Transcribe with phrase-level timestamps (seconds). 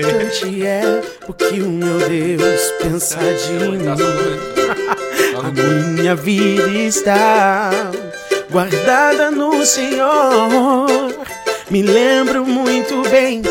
[0.00, 3.84] importante é o que o meu Deus pensa de mim.
[5.42, 7.70] A minha vida está
[8.50, 10.88] guardada no Senhor.
[11.70, 13.42] Me lembro muito bem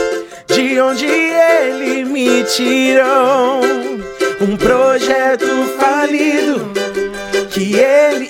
[0.48, 3.62] de onde Ele me tirou.
[4.42, 5.46] Um projeto
[5.80, 6.72] falido
[7.52, 8.30] que Ele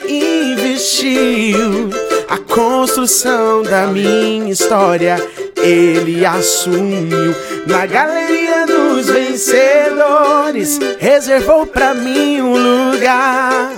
[0.54, 1.90] investiu.
[2.28, 5.18] A construção da minha história
[5.62, 7.36] Ele assumiu.
[7.68, 13.72] Na galeria dos vencedores, reservou pra mim um lugar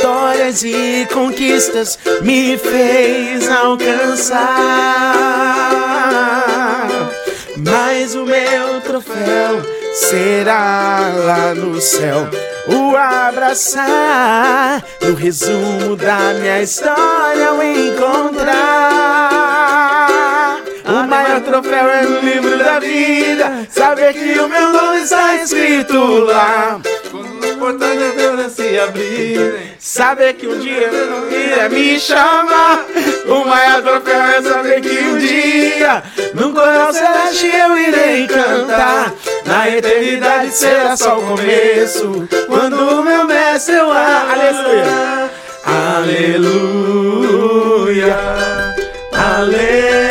[0.00, 4.38] vitórias e conquistas me fez alcançar.
[7.56, 9.62] Mas o meu troféu
[9.92, 12.28] será lá no céu
[12.66, 14.82] o abraçar.
[15.02, 19.20] No resumo da minha história, eu encontrar.
[21.40, 23.66] O troféu é no livro da vida.
[23.70, 26.78] Saber que o meu nome está escrito lá.
[27.10, 29.72] Quando os portões da Deus se abrirem.
[29.78, 32.84] Saber que um dia eu iria me chamar.
[33.26, 36.02] O maior troféu é saber que um dia,
[36.34, 39.14] num coral celeste, eu irei cantar.
[39.46, 42.28] Na eternidade será só o começo.
[42.48, 45.30] Quando o meu mestre eu aleluia.
[45.96, 46.50] Aleluia.
[49.14, 50.09] Aleluia.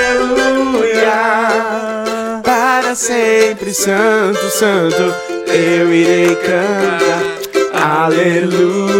[3.00, 5.16] Sempre, santo, santo,
[5.47, 7.23] eu irei cantar.
[8.03, 9.00] Aleluia.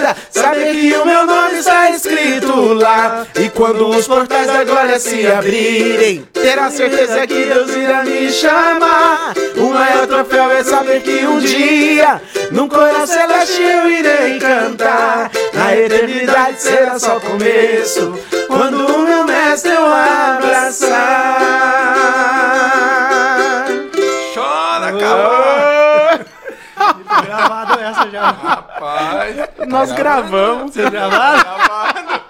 [0.05, 0.17] Vida.
[0.31, 3.27] Saber que o meu nome está escrito lá.
[3.37, 9.33] E quando os portais da glória se abrirem, terá certeza que Deus irá me chamar.
[9.57, 12.21] O maior troféu é saber que um dia,
[12.51, 15.31] num coração celeste, eu irei cantar.
[15.55, 18.19] Na eternidade será só começo.
[18.47, 21.15] Quando o meu mestre eu abraçar.
[28.11, 28.31] Já.
[28.31, 29.37] Rapaz.
[29.67, 30.73] Nós gravamos.
[30.73, 31.39] Vocês gravaram?
[31.43, 32.25] Gravado.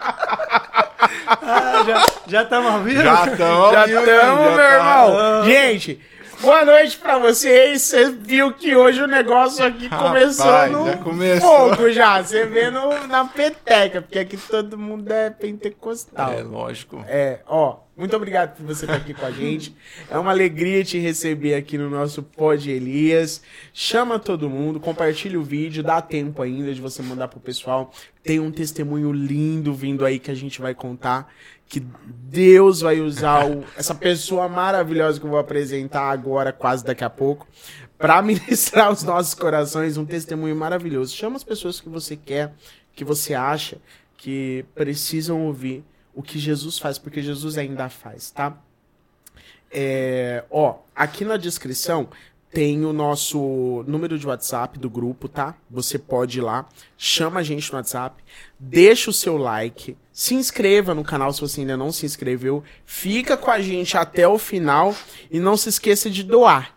[1.47, 3.03] Ah, já, já estamos ao vivo?
[3.03, 5.45] Já estamos, Já estamos, meu irmão.
[5.45, 6.01] Gente,
[6.41, 7.83] boa noite pra vocês.
[7.83, 10.09] Você viu que hoje o negócio aqui Rapaz,
[10.39, 11.69] começou no já começou.
[11.77, 12.23] fogo já.
[12.23, 16.33] Você vê no, na peteca, porque aqui todo mundo é pentecostal.
[16.33, 17.05] É lógico.
[17.09, 19.75] É, ó, muito obrigado por você estar aqui com a gente.
[20.11, 23.41] É uma alegria te receber aqui no nosso Pod Elias.
[23.73, 27.93] Chama todo mundo, compartilha o vídeo, dá tempo ainda de você mandar pro pessoal.
[28.23, 31.33] Tem um testemunho lindo vindo aí que a gente vai contar.
[31.69, 37.05] Que Deus vai usar o- essa pessoa maravilhosa que eu vou apresentar agora, quase daqui
[37.05, 37.47] a pouco,
[37.97, 41.15] para ministrar os nossos corações um testemunho maravilhoso.
[41.15, 42.53] Chama as pessoas que você quer,
[42.95, 43.79] que você acha
[44.17, 45.85] que precisam ouvir
[46.15, 48.57] o que Jesus faz, porque Jesus ainda faz, tá?
[49.71, 52.09] É, ó, aqui na descrição
[52.53, 55.57] tem o nosso número de WhatsApp do grupo, tá?
[55.69, 58.23] Você pode ir lá, chama a gente no WhatsApp,
[58.61, 63.37] deixa o seu like, se inscreva no canal se você ainda não se inscreveu, fica
[63.37, 64.95] com a gente até o final
[65.29, 66.73] e não se esqueça de doar.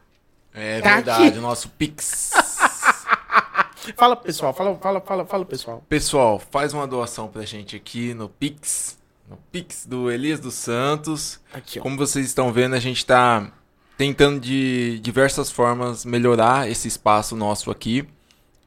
[0.52, 1.38] É Tá verdade, aqui.
[1.38, 2.32] o nosso Pix.
[3.96, 5.82] Fala pessoal, fala, fala, fala, fala pessoal.
[5.88, 8.98] Pessoal, faz uma doação pra gente aqui no Pix.
[9.30, 11.40] No Pix do Elias dos Santos.
[11.54, 11.82] Aqui, ó.
[11.82, 13.52] Como vocês estão vendo, a gente tá
[13.98, 18.08] tentando de diversas formas melhorar esse espaço nosso aqui.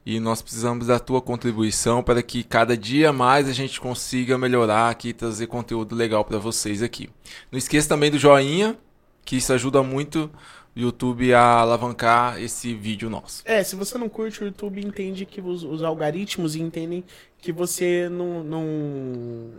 [0.04, 4.91] E nós precisamos da tua contribuição para que cada dia mais a gente consiga melhorar
[4.91, 7.09] aqui e trazer conteúdo legal para vocês aqui.
[7.50, 8.77] Não esqueça também do joinha,
[9.25, 10.31] que isso ajuda muito
[10.75, 13.42] o YouTube a alavancar esse vídeo nosso.
[13.44, 17.04] É, se você não curte o YouTube, entende que os, os algoritmos entendem
[17.38, 19.51] que você não, não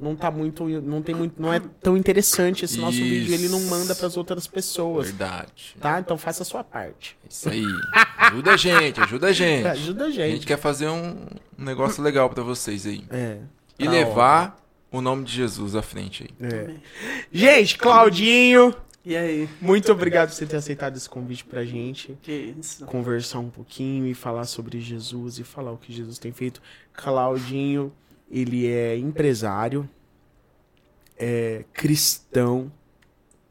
[0.00, 3.04] não tá muito não tem muito não é tão interessante esse nosso Isso.
[3.04, 5.76] vídeo, ele não manda pras outras pessoas, Verdade.
[5.80, 5.98] tá?
[6.00, 7.16] Então faça a sua parte.
[7.28, 7.64] Isso aí.
[8.16, 9.66] Ajuda a gente, ajuda a gente.
[9.68, 10.46] Ajuda a A gente gente.
[10.46, 11.26] quer fazer um
[11.58, 13.04] um negócio legal pra vocês aí.
[13.10, 13.38] É.
[13.78, 16.48] E Tá levar o nome de Jesus à frente aí.
[16.48, 16.74] É.
[17.32, 18.74] Gente, Claudinho,
[19.04, 19.48] E aí?
[19.60, 22.16] muito obrigado por você ter aceitado esse convite pra gente.
[22.22, 22.84] Que isso?
[22.86, 26.60] conversar um pouquinho e falar sobre Jesus e falar o que Jesus tem feito.
[26.92, 27.92] Claudinho,
[28.30, 29.88] ele é empresário,
[31.16, 32.70] é cristão,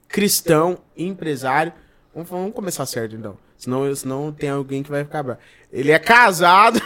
[0.08, 1.74] cristão, empresário.
[2.14, 3.38] Vamos, vamos começar certo então.
[3.58, 5.40] Senão, senão tem alguém que vai ficar bravo.
[5.72, 6.80] Ele é casado,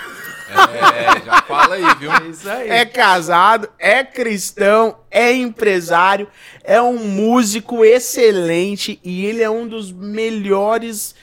[0.51, 2.11] É, já fala aí, viu?
[2.11, 2.69] É isso aí.
[2.69, 6.27] é casado, é cristão, é empresário,
[6.63, 11.15] é um músico excelente e ele é um dos melhores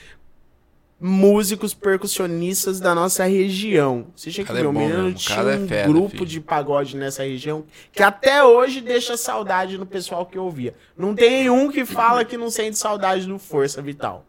[0.99, 4.07] músicos percussionistas da nossa região.
[4.15, 6.09] Você tinha que é ver, o bom menino o tinha cara é um fera, grupo
[6.09, 6.25] filho.
[6.25, 10.75] de pagode nessa região que até hoje deixa saudade no pessoal que ouvia.
[10.97, 14.25] Não tem um que fala que não sente saudade do Força Vital.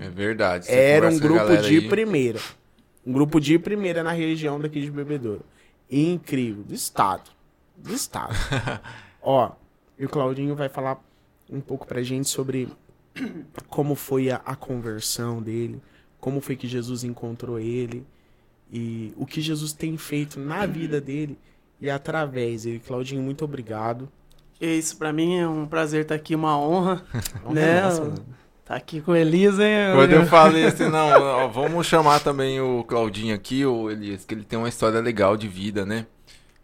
[0.00, 0.70] É verdade.
[0.70, 2.38] Era um grupo de aí, primeira.
[3.04, 5.44] Um grupo de primeira na região daqui de Bebedouro.
[5.90, 6.62] Incrível.
[6.62, 7.30] Do estado.
[7.76, 8.34] Do estado.
[9.20, 9.50] Ó,
[9.98, 11.02] e o Claudinho vai falar
[11.50, 12.68] um pouco pra gente sobre
[13.68, 15.80] como foi a, a conversão dele,
[16.20, 18.06] como foi que Jesus encontrou ele
[18.70, 21.38] e o que Jesus tem feito na vida dele
[21.80, 22.82] e através dele.
[22.84, 24.08] Claudinho, muito obrigado.
[24.60, 27.04] Isso, pra mim é um prazer estar aqui, uma honra.
[27.46, 27.82] Honra né?
[27.82, 28.26] nossa, mano.
[28.64, 29.94] Tá aqui com o Elisa, hein?
[29.94, 34.34] Quando eu falei assim, não, ó, vamos chamar também o Claudinho aqui, o Elias, que
[34.34, 36.06] ele tem uma história legal de vida, né?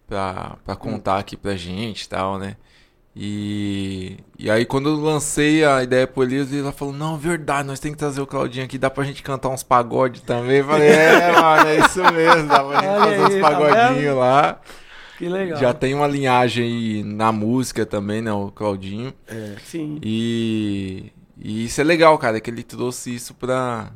[0.06, 2.56] Pra, pra contar aqui pra gente e tal, né?
[3.16, 7.78] E, e aí quando eu lancei a ideia pro Elias, ele falou, não, verdade, nós
[7.78, 10.58] temos que trazer o Claudinho aqui, dá pra gente cantar uns pagodes também.
[10.58, 13.50] Eu falei, é, mano, é isso mesmo, dá pra gente Olha fazer uns aí, tá
[13.50, 14.19] pagodinhos vendo?
[14.19, 14.61] lá.
[15.16, 15.61] Que legal.
[15.61, 19.14] Já tem uma linhagem na música também, né, o Claudinho.
[19.64, 20.00] Sim.
[20.02, 23.93] E, e isso é legal, cara, que ele trouxe isso pra,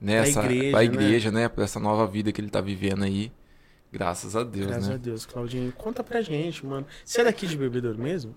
[0.00, 0.84] né, Pra igreja, pra né?
[0.84, 1.48] igreja, né?
[1.48, 3.32] Pra essa nova vida que ele tá vivendo aí.
[3.94, 4.98] Graças a Deus, Graças a né?
[5.00, 5.72] Deus, Claudinho.
[5.78, 6.84] Conta pra gente, mano.
[7.04, 8.34] Você é daqui de Bebedouro mesmo?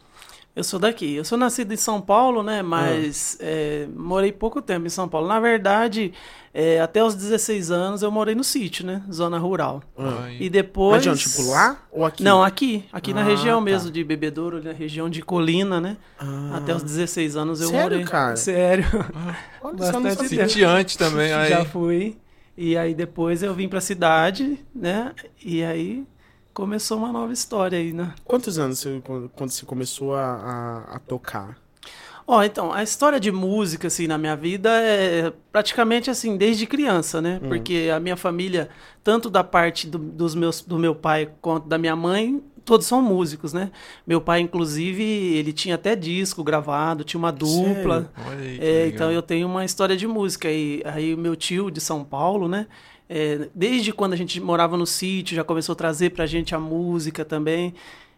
[0.55, 1.15] Eu sou daqui.
[1.15, 2.61] Eu sou nascido em São Paulo, né?
[2.63, 3.43] Mas Ah.
[3.45, 5.27] é, morei pouco tempo em São Paulo.
[5.27, 6.11] Na verdade,
[6.53, 9.03] é, até os 16 anos eu morei no sítio, né?
[9.11, 9.83] Zona rural.
[9.97, 10.95] Ai, E depois.
[10.95, 11.23] Mas de onde?
[11.29, 12.23] Tipo lá ou aqui?
[12.23, 12.85] Não, aqui.
[12.91, 13.65] Aqui na Ah, região tá.
[13.65, 15.97] mesmo de Bebedouro, na região de Colina, né?
[16.19, 16.57] Ah.
[16.57, 18.03] Até os 16 anos eu Sério, morei.
[18.05, 18.35] cara?
[18.35, 18.85] Sério.
[19.61, 20.29] Olha, só não bastante.
[20.29, 21.49] Sitiante também, aí.
[21.49, 22.15] Já fui.
[22.57, 25.13] E aí depois eu vim pra cidade, né?
[25.45, 26.05] E aí
[26.53, 28.15] começou uma nova história aí, né?
[28.25, 29.01] Quantos anos você,
[29.35, 31.55] quando você começou a, a, a tocar?
[32.25, 37.21] Ó, então, a história de música, assim, na minha vida é praticamente assim, desde criança,
[37.21, 37.39] né?
[37.41, 37.47] Hum.
[37.47, 38.69] Porque a minha família,
[39.01, 43.01] tanto da parte do, dos meus, do meu pai quanto da minha mãe, todos são
[43.01, 43.71] músicos, né?
[44.05, 48.11] Meu pai, inclusive, ele tinha até disco gravado, tinha uma dupla.
[48.27, 50.51] Olha aí, É, então eu tenho uma história de música.
[50.51, 52.67] E aí o meu tio de São Paulo, né?
[53.09, 56.59] é, desde quando a gente morava no sítio, já começou a trazer pra gente a
[56.59, 57.73] música também.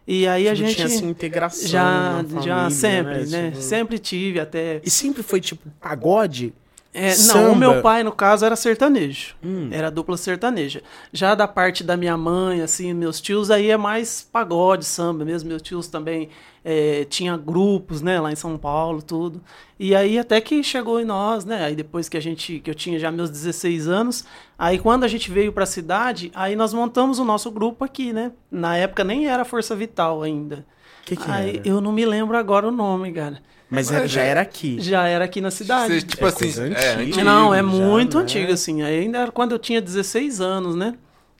[0.06, 3.50] E aí a gente tinha essa integração já, na família, já sempre, né?
[3.50, 4.80] Tipo, Sempre tive até.
[4.84, 6.52] E sempre foi tipo pagode?
[6.92, 9.36] É, não, o meu pai, no caso, era sertanejo.
[9.44, 9.68] Hum.
[9.70, 10.82] Era dupla sertaneja.
[11.12, 15.48] Já da parte da minha mãe, assim, meus tios, aí é mais pagode, samba mesmo.
[15.48, 16.28] Meus tios também
[16.64, 19.40] é, tinha grupos, né, lá em São Paulo, tudo.
[19.78, 21.64] E aí até que chegou em nós, né?
[21.64, 24.24] Aí depois que a gente, que eu tinha já meus 16 anos,
[24.58, 28.32] aí quando a gente veio pra cidade, aí nós montamos o nosso grupo aqui, né?
[28.50, 30.66] Na época nem era Força Vital ainda.
[31.02, 31.68] O que que aí era?
[31.68, 33.40] eu não me lembro agora o nome, cara.
[33.70, 34.80] Mas era- já era aqui.
[34.80, 35.94] Já era aqui na cidade.
[35.94, 37.24] Você, tipo É assim, coisa é, antigo.
[37.24, 38.22] Não, é já, muito né?
[38.24, 38.82] antigo, assim.
[38.82, 40.94] Ainda era quando eu tinha 16 anos, né?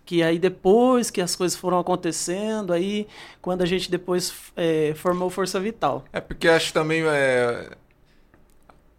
[0.05, 3.07] Que aí depois que as coisas foram acontecendo, aí
[3.43, 6.05] quando a gente depois é, formou Força Vital.
[6.13, 7.03] É porque acho também.
[7.07, 7.71] É...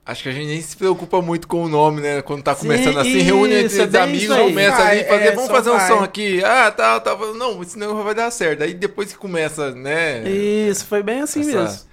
[0.04, 2.22] Acho que a gente nem se preocupa muito com o nome, né?
[2.24, 5.32] Quando tá Sim, começando assim, reúne entre é os bem amigos, começa ali fazer, é,
[5.32, 5.88] vamos fazer um vai.
[5.88, 6.44] som aqui.
[6.44, 7.16] Ah, tá, tá.
[7.36, 8.64] Não, esse negócio vai dar certo.
[8.64, 10.28] Aí depois que começa, né?
[10.28, 11.91] Isso, foi bem assim Essa- mesmo.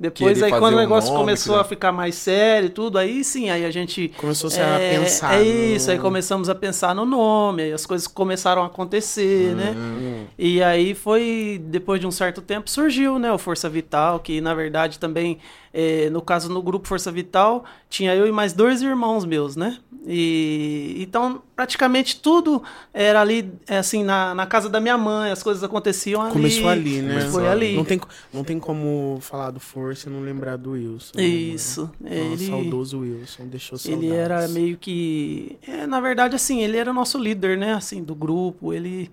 [0.00, 3.50] Depois aí quando o negócio nome, começou a ficar mais sério e tudo, aí sim,
[3.50, 5.34] aí a gente Começou -se é, a pensar.
[5.34, 9.56] É isso, no- aí começamos a pensar no nome, aí as coisas começaram a acontecer,
[9.56, 9.74] né?
[9.76, 10.24] Hum.
[10.38, 14.54] E aí foi, depois de um certo tempo, surgiu, né, o Força Vital, que na
[14.54, 15.38] verdade também,
[15.80, 19.78] eh, no caso, no grupo Força Vital, tinha eu e mais dois irmãos meus, né?
[20.06, 25.42] E então, praticamente tudo era ali, eh, assim, na, na casa da minha mãe, as
[25.42, 26.32] coisas aconteciam ali.
[26.32, 27.20] Começou ali, né?
[27.30, 27.76] Foi ali.
[27.76, 28.00] Não tem,
[28.32, 31.12] não tem como falar do Força e não lembrar do Wilson.
[31.16, 31.90] né, Isso.
[32.00, 34.04] Nossa, Ele, saudoso Wilson, deixou saudades.
[34.08, 35.58] ele era meio que.
[35.66, 37.74] É, na verdade, assim, ele era o nosso líder, né?
[37.74, 38.72] Assim, do grupo.
[38.72, 39.10] Ele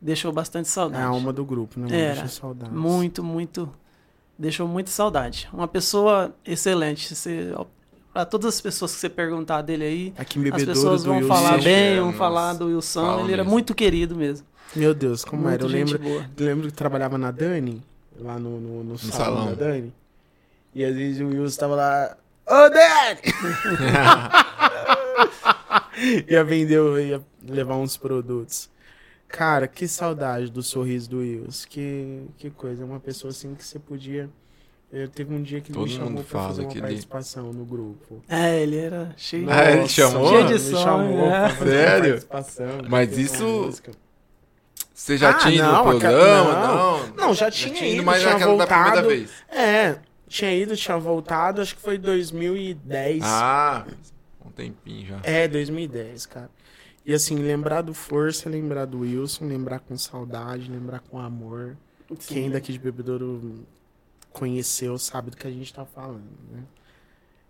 [0.00, 1.02] deixou bastante É saudade.
[1.02, 1.88] a alma do grupo, né?
[1.90, 2.12] Era.
[2.20, 2.72] Deixou saudades.
[2.76, 3.68] Muito, muito.
[4.38, 5.48] Deixou muita saudade.
[5.52, 7.14] Uma pessoa excelente.
[7.14, 7.54] Você,
[8.12, 11.58] para todas as pessoas que você perguntar dele aí, Aqui em as pessoas vão falar
[11.62, 13.04] bem, É, vão falar do Wilson.
[13.04, 13.52] Fala ele era mesmo.
[13.52, 14.46] muito querido mesmo.
[14.74, 15.62] Meu Deus, como muito era?
[15.64, 16.30] Eu lembro, boa.
[16.36, 17.82] eu lembro que trabalhava na Dani,
[18.18, 19.46] lá no, no, no salão, salão.
[19.46, 19.92] da Dani.
[20.74, 22.16] E às vezes o Wilson tava lá.
[22.46, 23.20] Ô, Dani!
[26.28, 28.68] ia vender, ia levar uns produtos.
[29.28, 31.66] Cara, que saudade do sorriso do Wilson.
[31.68, 32.84] Que, que coisa.
[32.84, 34.28] Uma pessoa assim que você podia.
[34.92, 37.52] Eu teve um dia que ele Todo me chamou mundo pra fazer uma ele- participação
[37.52, 38.22] no grupo.
[38.28, 40.28] É, ele era cheio Ah, ele chamou?
[40.28, 42.14] Cheio de me sonho, chamou pra fazer Sério?
[42.14, 42.66] uma participação.
[42.88, 43.70] Mas isso-.
[44.94, 46.52] Você já Ah, tinha ido não, no ca- programa?
[46.66, 47.06] não.
[47.08, 49.08] Não, Não, já tinha ido, mas tinha naquela da primeira voltado.
[49.08, 49.30] vez.
[49.50, 53.22] É, tinha ido, tinha voltado, acho que foi 2010.
[53.24, 53.84] Ah,
[54.44, 55.20] Um tempinho já.
[55.24, 56.48] É, 2010, cara.
[57.06, 61.76] E assim, lembrar do Força, lembrar do Wilson, lembrar com saudade, lembrar com amor.
[62.26, 63.64] Quem daqui de Bebedouro
[64.32, 66.64] conheceu sabe do que a gente tá falando, né?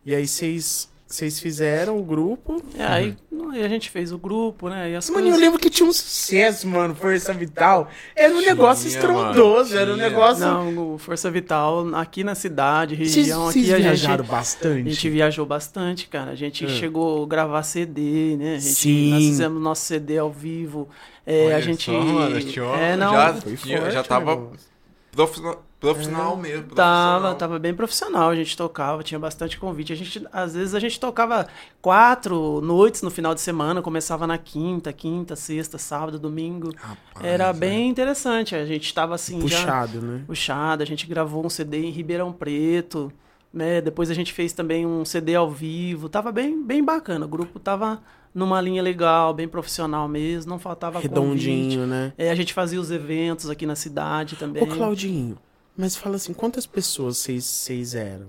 [0.05, 2.61] E aí vocês vocês fizeram o grupo.
[2.77, 3.17] É, aí,
[3.53, 4.91] aí a gente fez o grupo, né?
[4.91, 5.39] E as Mano, coisas...
[5.39, 7.89] eu lembro que tinha um sucesso, mano, Força Vital.
[8.15, 10.45] Era um Tinha, negócio estrondoso, mano, era um negócio.
[10.45, 14.81] Não, o Força Vital, aqui na cidade, Vocês região, vocês aqui a viajaram gente, bastante.
[14.89, 16.33] a gente viajou bastante, cara.
[16.33, 16.69] A gente É.
[16.69, 18.57] chegou a gravar CD, né?
[18.57, 19.11] A gente, Sim.
[19.13, 20.89] Nós fizemos nosso CD ao vivo.
[21.25, 21.85] É, Olha a gente.
[21.85, 24.75] só, mano, tinha é, não, já- Foi forte, já tava- negócio.
[25.17, 26.75] Profissional, profissional mesmo.
[26.75, 27.35] Tava, profissional.
[27.37, 29.93] tava bem profissional, a gente tocava, tinha bastante convite.
[29.93, 31.47] A gente, às vezes a gente tocava
[31.81, 36.71] quatro noites no final de semana, começava na quinta, quinta, sexta, sábado, domingo.
[36.77, 37.53] Rapaz, Era é.
[37.55, 38.55] bem interessante.
[38.55, 40.25] A gente tava assim já Puxado, né?
[40.27, 43.11] puxado, a gente gravou um CD em Ribeirão Preto,
[43.51, 43.81] né?
[43.81, 46.11] Depois a gente fez também um CD ao vivo.
[46.11, 47.25] Tava bem, bem bacana.
[47.25, 48.03] O grupo tava
[48.37, 51.09] numa linha legal, bem profissional mesmo, não faltava convite.
[51.09, 52.12] Redondinho, né?
[52.19, 54.62] É, a gente fazia os eventos aqui na cidade também.
[54.62, 55.38] Ô, Claudinho,
[55.76, 58.26] mas fala assim, quantas pessoas vocês- vocês eram?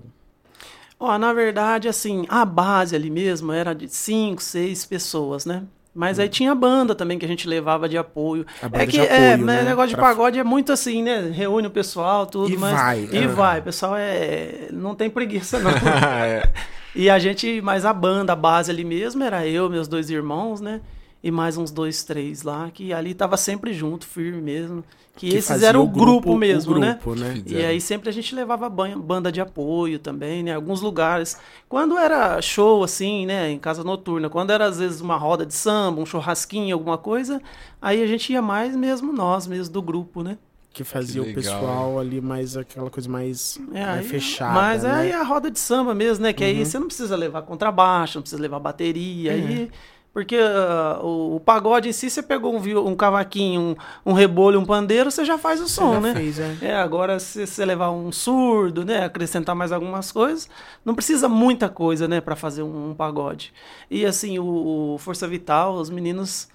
[0.98, 5.62] Ó, na verdade, assim, a base ali mesmo era de cinco, seis pessoas, né?
[5.98, 8.42] Mas aí tinha a banda também que a gente levava de apoio.
[8.42, 8.66] Hum.
[8.66, 9.62] A banda é que é, apoio, né, né?
[9.70, 11.28] negócio de Pra- pagode é muito assim, né?
[11.34, 13.26] Reúne o pessoal, tudo, E mas vai, e é.
[13.26, 15.72] vai, o pessoal é não tem preguiça não.
[16.24, 16.48] É.
[16.94, 20.60] e a gente, mas a banda, a base ali mesmo era eu, meus dois irmãos,
[20.60, 20.80] né?
[21.20, 24.84] E mais uns dois, três lá, que ali tava sempre junto, firme mesmo.
[25.18, 26.92] Que, esses fazia eram o grupo, mesmo, o né?
[27.02, 27.42] grupo, né?
[27.44, 30.54] E aí sempre a gente levava ban- banda de apoio também, né?
[30.54, 31.36] Alguns lugares.
[31.68, 33.50] Quando era show, assim, né?
[33.50, 37.42] Em casa noturna, quando era às vezes uma roda de samba, um churrasquinho, alguma coisa,
[37.82, 40.38] aí a gente ia mais mesmo nós, mesmo do grupo, né?
[40.72, 44.52] Que fazia Que o legal, pessoal ali mais aquela coisa mais, É, mais aí- fechada.
[44.54, 44.92] Mas né?
[44.94, 46.32] aí a roda de samba mesmo, né?
[46.32, 46.50] Que Uhum.
[46.50, 49.32] aí você não precisa levar contrabaixo, não precisa levar bateria.
[49.32, 49.34] É.
[49.34, 49.70] Aí,
[50.18, 54.58] porque ah, o, o pagode em si, você pegou um, um cavaquinho, um, um rebolho,
[54.58, 56.12] um pandeiro, você já faz o som, já né?
[56.12, 56.56] fez, é.
[56.60, 60.50] É, agora se você levar um surdo, né, acrescentar mais algumas coisas,
[60.84, 63.52] não precisa muita coisa, né, para fazer um, um pagode.
[63.88, 66.48] E assim, o, o Força Vital, os meninos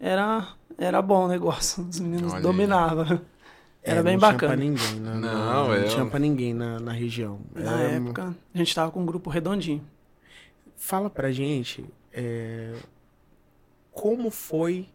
[0.00, 0.48] era
[0.78, 2.42] era bom o negócio, os meninos Olha aí.
[2.42, 3.20] dominavam.
[3.82, 4.52] Era É, bem não Tinha bacana.
[4.54, 5.14] pra ninguém, né?
[5.14, 7.38] Não, não é tinha pra ninguém na, na região.
[7.54, 9.82] Na Era- época, a gente tava com um grupo redondinho.
[10.74, 12.72] Fala pra gente é,
[13.92, 14.88] como foi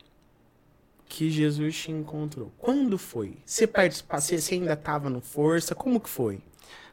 [1.08, 2.52] que Jesus te encontrou?
[2.58, 3.38] Quando foi?
[3.46, 5.76] Você participa, você, ainda tava no Força?
[5.76, 6.40] Como que foi?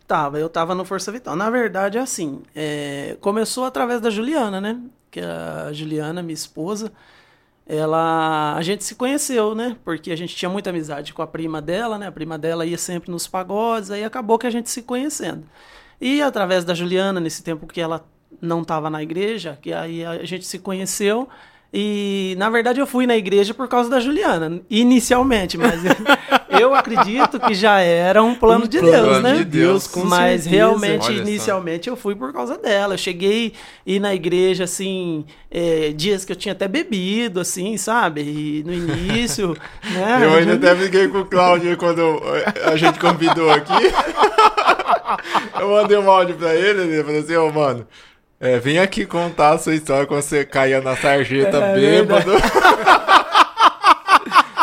[0.06, 1.34] Tava, eu tava no Força Vital.
[1.34, 4.80] Na verdade, é assim, é, começou através da Juliana, né?
[5.10, 6.92] Que a Juliana, minha esposa,
[7.66, 9.76] ela, a gente se conheceu, né?
[9.84, 12.06] Porque a gente tinha muita amizade com a prima dela, né?
[12.06, 15.44] A prima dela ia sempre nos pagodes, aí acabou que a gente se conhecendo.
[16.00, 18.04] E através da Juliana, nesse tempo que ela
[18.40, 21.28] não estava na igreja, que aí a gente se conheceu.
[21.74, 25.92] E, na verdade, eu fui na igreja por causa da Juliana, inicialmente, mas eu,
[26.60, 29.34] eu acredito que já era um plano Um de plano Deus, né?
[29.36, 30.50] de Deus, com Mas certeza.
[30.50, 31.22] realmente, Olha só.
[31.22, 32.92] inicialmente, eu fui por causa dela.
[32.92, 33.54] Eu cheguei
[33.86, 38.20] e na igreja, assim, é, dias que eu tinha até bebido, assim, sabe?
[38.20, 39.56] E no início,
[39.94, 40.20] né?
[40.24, 42.02] Eu ainda até briguei com o Cláudio quando
[42.66, 43.72] a gente convidou aqui.
[45.58, 47.86] Eu mandei um áudio pra ele, ele falou assim, ô mano,
[48.42, 52.32] é, vem aqui contar a sua história quando você caía na sarjeta É bêbado.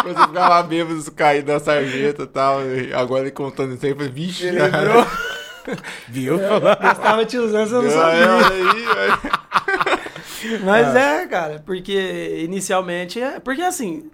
[0.03, 2.61] quando você ficava bêbado, caía na sarjeta e tal.
[2.65, 5.05] e Agora ele contando isso aí, eu falei, vixe, Ele lembrou,
[6.07, 6.39] Viu?
[6.81, 8.93] gastava te usando, você não Aí, sabia.
[9.03, 10.59] aí.
[10.63, 13.39] Mas é, cara, porque inicialmente é.
[13.39, 14.09] Porque assim,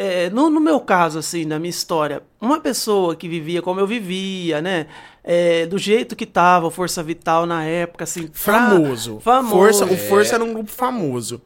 [0.00, 3.86] é, no, no meu caso, assim, na minha história, uma pessoa que vivia como eu
[3.86, 4.86] vivia, né?
[5.30, 8.28] é, do jeito que tava, o Força Vital na época, assim.
[8.28, 8.32] pra-
[8.70, 9.20] Famoso.
[9.20, 9.54] Famoso.
[9.54, 9.96] Força, o É.
[9.96, 11.42] Força era um grupo famoso.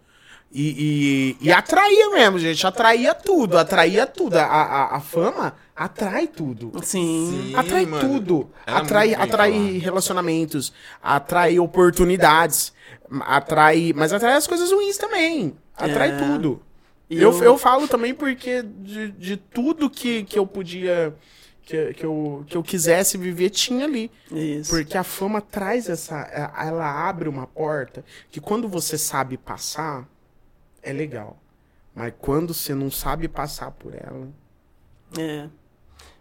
[0.55, 2.65] E, e, e atraía mesmo, gente.
[2.67, 3.57] Atraía tudo.
[3.59, 4.37] Atraía tudo.
[4.37, 6.71] A, a, a fama atrai tudo.
[6.83, 7.47] Sim.
[7.49, 8.07] Sim, atrai mano.
[8.07, 8.51] tudo.
[8.67, 10.73] Era Atrai, bem atrai relacionamentos.
[11.03, 12.73] Atrai oportunidades.
[13.23, 13.93] Atrai.
[13.97, 15.55] Mas atrai as coisas ruins também.
[15.77, 16.17] Atrai É.
[16.19, 16.61] tudo.
[17.21, 21.15] Eu, eu- eu falo também porque de, de tudo que, que eu podia.
[21.65, 24.11] Que, que, eu, que eu quisesse viver tinha ali.
[24.33, 24.71] Isso.
[24.71, 26.21] Porque a fama traz essa.
[26.33, 30.09] é, Ela abre uma porta que quando você sabe passar,
[30.83, 31.39] é legal.
[31.95, 34.29] Mas quando você não sabe passar por ela.
[35.19, 35.49] É.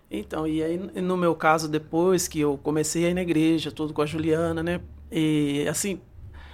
[0.09, 3.93] Então, e aí no meu caso, depois que eu comecei a ir na igreja, tudo
[3.93, 4.81] com a Juliana, né?
[5.09, 6.01] E assim,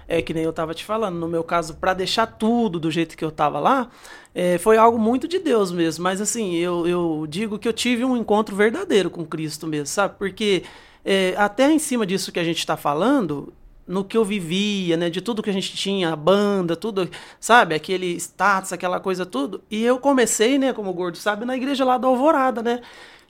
[0.07, 3.17] é que nem eu tava te falando, no meu caso, para deixar tudo do jeito
[3.17, 3.89] que eu tava lá,
[4.33, 6.03] é, foi algo muito de Deus mesmo.
[6.03, 10.15] Mas assim, eu, eu digo que eu tive um encontro verdadeiro com Cristo mesmo, sabe?
[10.17, 10.63] Porque
[11.03, 13.53] é, até em cima disso que a gente tá falando,
[13.87, 15.09] no que eu vivia, né?
[15.09, 17.09] De tudo que a gente tinha, a banda, tudo,
[17.39, 17.73] sabe?
[17.73, 19.63] Aquele status, aquela coisa, tudo.
[19.71, 22.81] E eu comecei, né, como Gordo sabe, na igreja lá da Alvorada, né?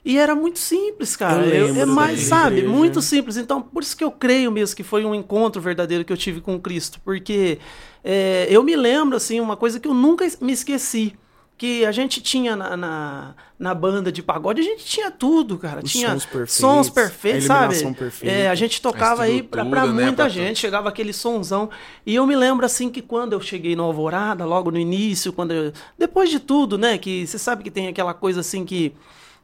[0.08, 1.44] E era muito simples, cara.
[1.44, 2.56] Eu Eu lembro é mais, sabe?
[2.56, 2.72] igreja.
[2.74, 3.36] Muito simples.
[3.36, 6.40] Então, por isso que eu creio mesmo que foi um encontro verdadeiro que eu tive
[6.40, 6.98] com Cristo.
[7.04, 7.58] Porque
[8.02, 11.14] é, eu me lembro, assim, uma coisa que eu nunca me esqueci.
[11.58, 15.80] Que a gente tinha na, na, na banda de pagode, a gente tinha tudo, cara.
[15.84, 17.94] Os tinha sons perfeitos, sons perfeitos, a sabe?
[17.94, 18.32] perfeita.
[18.34, 20.56] É, a gente tocava aí pra, pra né, muita pra gente, tudo.
[20.58, 21.68] chegava aquele sonzão.
[22.06, 25.50] E eu me lembro assim que quando eu cheguei no Alvorada, logo no início, quando
[25.52, 28.94] eu- depois de tudo, né, que você sabe que tem aquela coisa assim que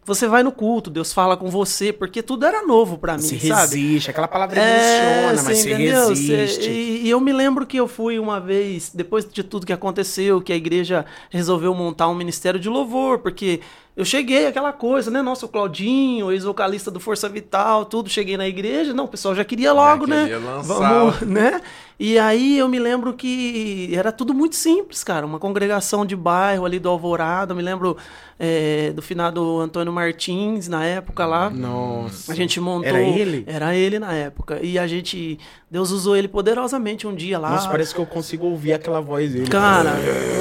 [0.04, 3.38] você vai no culto, Deus fala com você, porque tudo era novo pra mim, Se
[3.40, 3.76] sabe?
[3.76, 6.08] resiste, aquela palavra É, emociona, mas você se entendeu?
[6.08, 6.64] resiste.
[6.64, 9.73] Cê- e, e eu me lembro que eu fui uma vez, depois de tudo que
[9.73, 13.61] aconteceu, que a igreja resolveu montar um ministério de louvor, porque
[13.96, 15.22] eu cheguei, aquela coisa, né?
[15.22, 19.44] Nossa, o Claudinho, ex-vocalista do Força Vital, tudo, cheguei na igreja, não, o pessoal já
[19.44, 20.22] queria logo, né?
[20.22, 20.74] queria lançar.
[20.74, 21.60] Vamos, né?
[21.98, 25.24] E aí eu me lembro que era tudo muito simples, cara.
[25.24, 27.52] Uma congregação de bairro ali do Alvorada.
[27.52, 27.96] Eu me lembro
[28.38, 31.48] é, do finado Antônio Martins, na época lá.
[31.50, 32.32] Nossa.
[32.32, 32.88] A gente montou.
[32.88, 33.44] Era ele?
[33.46, 34.58] Era ele na época.
[34.60, 35.38] E a gente.
[35.70, 37.50] Deus usou ele poderosamente um dia lá.
[37.50, 39.46] Nossa, parece que eu consigo ouvir aquela voz dele.
[39.46, 39.94] Cara,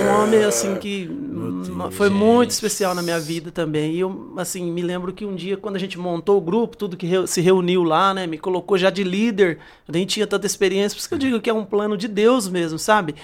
[0.03, 2.17] um homem assim que Deus, foi gente.
[2.17, 3.93] muito especial na minha vida também.
[3.93, 6.97] E eu, assim, me lembro que um dia, quando a gente montou o grupo, tudo
[6.97, 10.45] que reu- se reuniu lá, né, me colocou já de líder, eu nem tinha tanta
[10.45, 13.15] experiência, por isso que eu digo que é um plano de Deus mesmo, sabe?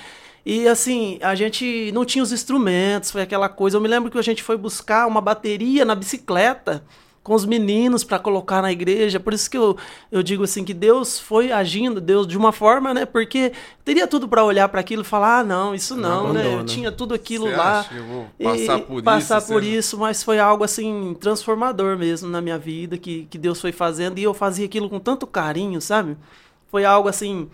[0.46, 3.78] E assim, a gente não tinha os instrumentos, foi aquela coisa.
[3.78, 6.84] Eu me lembro que a gente foi buscar uma bateria na bicicleta
[7.30, 9.20] com os meninos para colocar na igreja.
[9.20, 9.78] Por isso que eu,
[10.12, 13.06] eu digo assim que Deus foi agindo, Deus de uma forma, né?
[13.06, 13.52] Porque
[13.86, 16.56] teria tudo para olhar para aquilo e falar: "Ah, não, isso Não não, né?
[16.56, 17.80] Eu tinha tudo aquilo Você lá".
[17.82, 19.48] acha eu vou E- passar por passar isso?
[19.48, 23.72] por isso, mas foi algo assim transformador mesmo na minha vida que, que Deus foi
[23.72, 26.18] fazendo e eu fazia aquilo com tanto carinho, sabe?
[26.72, 27.48] Foi algo assim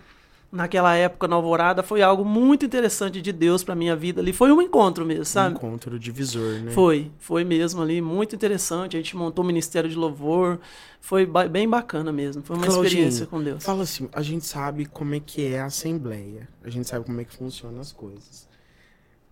[0.55, 4.33] naquela época na Alvorada foi algo muito interessante de Deus para minha vida ali.
[4.33, 5.55] Foi um encontro mesmo, Um sabe?
[5.55, 6.71] encontro divisor, né?
[6.71, 8.95] Foi, foi mesmo ali, muito interessante.
[8.95, 10.59] A gente montou o Ministério de Louvor,
[11.01, 12.41] foi ba- bem bacana mesmo.
[12.43, 13.63] Foi uma Claudinho, experiência com Deus.
[13.63, 16.47] Fala assim, a gente sabe como é que é a assembleia.
[16.63, 18.47] A gente sabe como é que funcionam as coisas.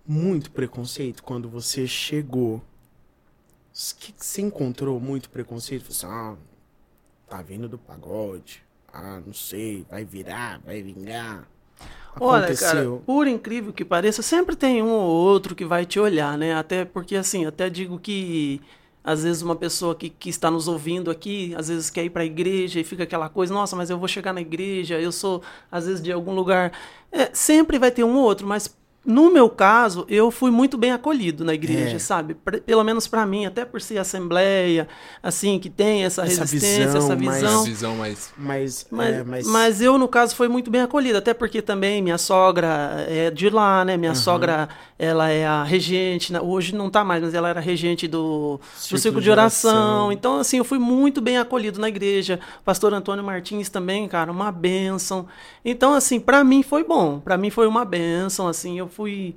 [0.05, 2.55] Muito preconceito quando você chegou.
[2.57, 5.91] O que que você encontrou muito preconceito?
[5.91, 6.35] Você, ah,
[7.27, 8.62] tá vindo do pagode.
[8.93, 11.47] Ah, não sei, vai virar, vai vingar.
[12.19, 16.37] Olha, cara, por incrível que pareça, sempre tem um ou outro que vai te olhar,
[16.37, 16.53] né?
[16.53, 18.61] Até porque, assim, até digo que
[19.03, 22.21] às vezes uma pessoa que, que está nos ouvindo aqui, às vezes quer ir para
[22.21, 25.41] a igreja e fica aquela coisa, nossa, mas eu vou chegar na igreja, eu sou,
[25.71, 26.71] às vezes, de algum lugar.
[27.11, 28.73] É, sempre vai ter um ou outro, mas
[29.05, 31.99] no meu caso, eu fui muito bem acolhido na igreja, É.
[31.99, 32.33] sabe?
[32.35, 34.87] Pre- Pelo menos para mim, até por ser assembleia,
[35.21, 37.55] assim, que tem essa, Essa resistência, visão essa mais- visão.
[37.57, 38.33] Uma visão mais.
[38.37, 42.01] Mas, Mas, é, mas, mas eu, no caso, foi muito bem acolhida, até porque também
[42.01, 43.97] minha sogra é de lá, né?
[43.97, 46.39] Minha sogra, ela é a regente, né?
[46.39, 50.11] hoje não tá mais, mas ela era regente do, do Círculo de oração.
[50.11, 52.39] Então, assim, eu fui muito bem acolhido na igreja.
[52.63, 55.27] Pastor Antônio Martins também, cara, uma bênção.
[55.65, 59.35] Então, assim, pra mim foi bom, pra mim foi uma bênção, assim, eu fui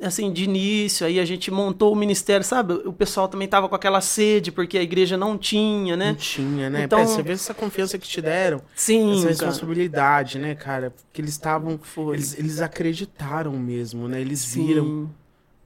[0.00, 2.74] assim, de início, aí a gente montou o ministério, sabe?
[2.86, 6.10] O pessoal também tava com aquela sede, porque a igreja não tinha, né?
[6.10, 6.84] Não tinha, né?
[6.84, 8.62] Então- Pé, você vê essa confiança que te deram.
[8.76, 9.28] Sim, essa cara.
[9.30, 10.90] responsabilidade, né, cara?
[10.92, 11.80] Porque eles estavam.
[12.12, 14.20] Eles, eles acreditaram mesmo, né?
[14.20, 15.10] Eles viram, Sim,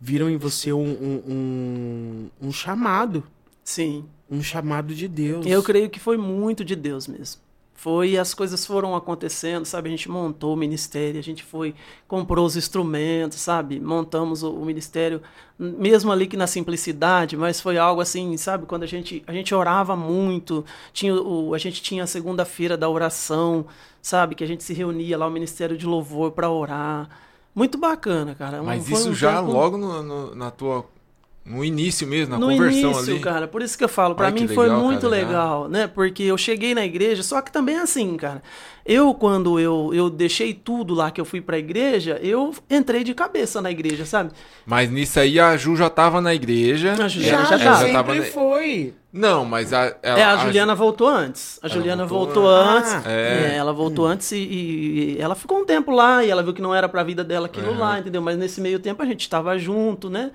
[0.01, 1.23] viram em você um, um,
[2.41, 3.23] um, um chamado.
[3.63, 4.05] sim.
[4.29, 5.47] Um chamado de Deus.
[5.47, 7.41] Eu creio que foi muito de Deus mesmo.
[7.79, 9.89] Foi as coisas foram acontecendo, sabe?
[9.89, 11.75] A gente montou o ministério, a gente foi,
[12.09, 13.79] comprou os instrumentos, sabe?
[13.79, 15.21] Montamos o, o ministério,
[15.59, 18.65] mesmo ali que na simplicidade, mas foi algo assim, sabe?
[18.67, 22.89] Quando a gente, a gente orava muito, tinha o, a gente tinha a segunda-feira da
[22.89, 23.67] oração,
[24.01, 24.35] sabe?
[24.35, 27.09] Que a gente se reunia lá, o Ministério de Louvor, para orar.
[27.55, 28.63] Muito bacana, cara.
[28.63, 30.85] Um- Mas foi isso um já tempo- logo no, no- na tua.
[31.49, 33.21] No início mesmo, na no conversão início, ali.
[33.21, 35.27] cara, por isso que eu falo, pra Olha mim que foi legal, muito cara, já.
[35.27, 35.87] legal, né?
[35.87, 38.43] Porque eu cheguei na igreja, só que também é assim, cara.
[38.85, 43.15] Eu, quando eu, eu deixei tudo lá que eu fui pra igreja, eu entrei de
[43.15, 44.31] cabeça na igreja, sabe?
[44.67, 46.95] Mas nisso aí a Ju já tava na igreja.
[47.01, 47.85] A Ju Já, já já, tava.
[47.87, 48.95] sempre na- foi.
[49.13, 49.97] Não, mas a.
[50.03, 51.59] É, a Juliana voltou antes.
[51.63, 52.93] A Ela Juliana voltou voltou, antes.
[52.93, 53.53] Ah, é.
[53.53, 56.61] É, ela voltou antes e, e ela ficou um tempo lá e ela viu que
[56.61, 57.79] não era pra vida dela aquilo Uhum.
[57.79, 58.21] lá, entendeu?
[58.21, 60.33] Mas nesse meio tempo a gente tava junto, né?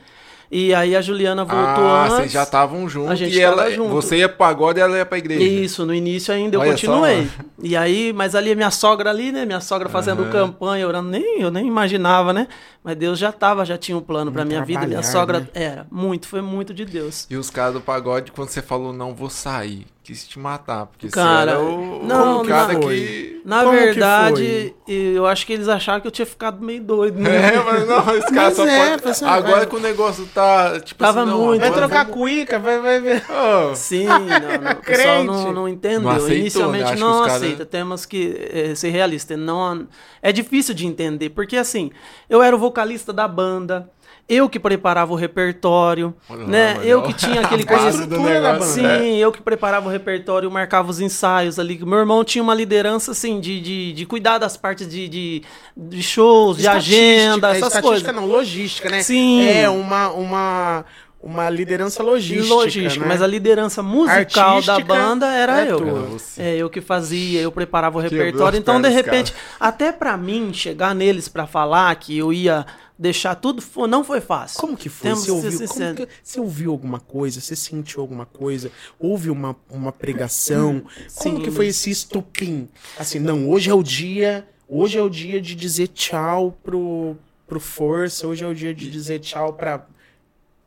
[0.52, 2.16] E aí a Juliana voltou ah, antes.
[2.18, 3.12] vocês já estavam juntos.
[3.12, 3.90] A gente e ela, junto.
[3.92, 5.42] Você ia pro pagode e ela ia pra igreja.
[5.42, 7.26] Isso, no início ainda eu Olha continuei.
[7.26, 9.46] só, e aí, mas ali a minha sogra ali, né?
[9.46, 10.32] Minha sogra fazendo Aham.
[10.32, 12.50] campanha, orando, nem eu nem imaginava, né?
[12.84, 14.86] Mas Deus já tava, já tinha um plano pra minha vida.
[14.86, 15.48] Minha sogra né?
[15.54, 17.28] era muito, foi muito de Deus.
[17.30, 19.86] E os caras do pagode, quando você falou, não vou sair.
[20.04, 20.88] Quis te matar.
[20.88, 22.80] Porque Cara, você era o, não, o cara não.
[22.82, 23.32] que.
[23.44, 27.18] Na Como que verdade, eu acho que eles acharam que eu tinha ficado meio doido,
[27.20, 27.56] né?
[27.56, 29.02] É, mas não, esse cara Mas só é, pode.
[29.16, 30.80] você Agora vai- que o negócio tá.
[30.80, 31.60] Tipo Tava assim, não, muito.
[31.60, 33.24] Vai trocar vamos- cuica, vai, vai ver.
[33.72, 35.26] Ô, Sim, não, não, o pessoal Crente.
[35.26, 36.02] não, não entendeu.
[36.02, 36.90] Não aceitou, Inicialmente né?
[36.92, 37.66] Acho que não cara- aceita.
[37.66, 39.40] Temos que eh, ser realistas.
[39.40, 39.88] Não,
[40.22, 41.90] é difícil de entender, porque assim,
[42.30, 43.90] eu era o vocalista da banda,
[44.30, 46.14] eu que preparava o repertório,
[46.48, 46.80] né?
[46.84, 48.10] eu que tinha aquele A base conhecimento.
[48.10, 49.16] do estrutura da negócio, Sim, né?
[49.18, 51.84] eu que preparava o repertório, marcava os ensaios ali.
[51.86, 55.44] Meu irmão tinha uma liderança, assim, de, de, de cuidar das partes de, de,
[55.76, 58.16] de shows, de agenda, essas estatística coisas.
[58.16, 59.02] não, logística, né?
[59.04, 59.46] Sim.
[59.48, 60.86] É uma, uma,
[61.22, 62.54] uma liderança De logística.
[62.56, 63.10] logística, né?
[63.12, 66.18] mas a liderança musical Artística da banda era é eu.
[66.38, 68.58] É, eu que fazia, eu preparava o repertório.
[68.58, 72.66] Então, de repente, até pra mim chegar neles pra falar que eu ia
[73.02, 74.60] deixar tudo, não foi fácil.
[74.62, 75.10] Como que foi?
[75.10, 75.96] Temos Você ouviu, como sinceros.
[76.06, 77.42] que- você ouviu alguma coisa?
[77.42, 78.72] Você sentiu alguma coisa?
[79.00, 80.84] Houve uma, uma pregação?
[81.16, 81.44] Como Sim.
[81.44, 82.70] que foi esse estupim?
[83.00, 87.60] Assim, não, hoje é o dia, hoje é o dia de dizer tchau pro, pro
[87.60, 89.84] Força, hoje é o dia de dizer tchau pra,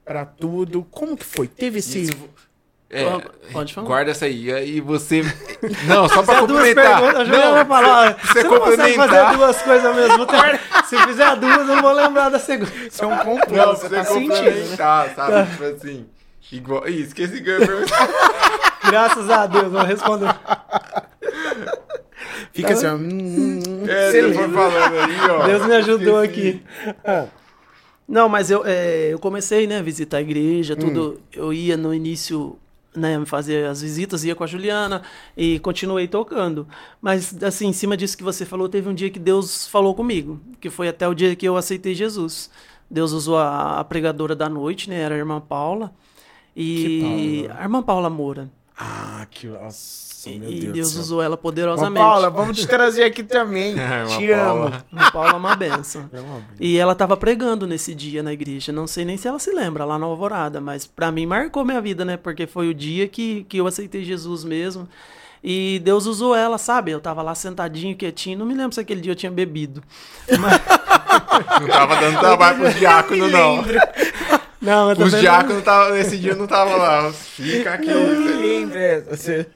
[0.05, 0.83] pra tudo.
[0.91, 1.47] Como que foi?
[1.47, 2.11] Teve esse...
[2.97, 3.87] É, Pode falar.
[3.87, 4.53] Guarda essa aí.
[4.53, 5.23] Aí você.
[5.89, 7.01] Não, só pra complementar.
[7.01, 8.17] perguntas, não, vai falar.
[8.21, 9.09] você Você não complementar.
[9.09, 10.59] fazer duas coisas ao mesmo tempo.
[10.87, 12.71] Se fizer duas, eu não vou lembrar da segunda.
[12.87, 14.41] Isso é um complô, Não, você tá sentindo, né?
[14.43, 15.51] complementar, sabe?
[15.51, 16.07] Tipo assim.
[16.53, 16.89] Igual.
[16.89, 18.09] Ih, esqueci que eu ia perguntar.
[18.87, 20.35] Graças a Deus, vou responder.
[22.53, 22.95] Fica assim, ó...
[22.95, 25.47] hum, É, você foi falando aí, ó.
[25.47, 26.63] Deus me ajudou Esqueci.
[27.05, 27.29] aqui.
[28.07, 31.15] Não, mas eu, é, eu comecei, né, a visitar a igreja, tudo.
[31.19, 31.23] Hum.
[31.33, 32.59] Eu ia no início,
[32.95, 35.03] né, fazer as visitas, ia com a Juliana
[35.37, 36.67] e continuei tocando.
[37.01, 40.41] Mas, assim, em cima disso que você falou, teve um dia que Deus falou comigo,
[40.61, 42.51] que foi até o dia que eu aceitei Jesus.
[42.91, 45.93] Deus usou a, a pregadora da noite, né, era a irmã Paula.
[46.57, 48.51] E a irmã Paula Moura.
[48.79, 49.49] Ah, que...
[49.49, 51.03] Nossa, meu e Deus, Deus do céu.
[51.03, 52.05] usou ela Ô, poderosamente.
[52.05, 53.75] Paula, vamos te trazer aqui também.
[53.79, 54.67] É, uma te Paula.
[54.67, 54.83] amo.
[55.05, 56.09] A Paula é uma benção.
[56.13, 58.73] É uma E ela tava pregando nesse dia na igreja.
[58.73, 61.81] Não sei nem se ela se lembra lá na Alvorada, mas pra mim marcou minha
[61.81, 62.17] vida, né?
[62.17, 64.89] Porque foi o dia que, que eu aceitei Jesus mesmo.
[65.47, 66.91] E Deus usou ela, sabe?
[66.91, 68.39] Eu tava lá sentadinho, quietinho.
[68.39, 69.83] Não me lembro se aquele dia eu tinha bebido.
[71.61, 73.63] Não tava dando trabalho pros diáconos, não.
[74.65, 77.13] Não, eu Os também não- diáconos tava, nesse dia não tava lá.
[77.13, 77.87] Fica aqui.
[77.93, 79.47] Lembra, é, você...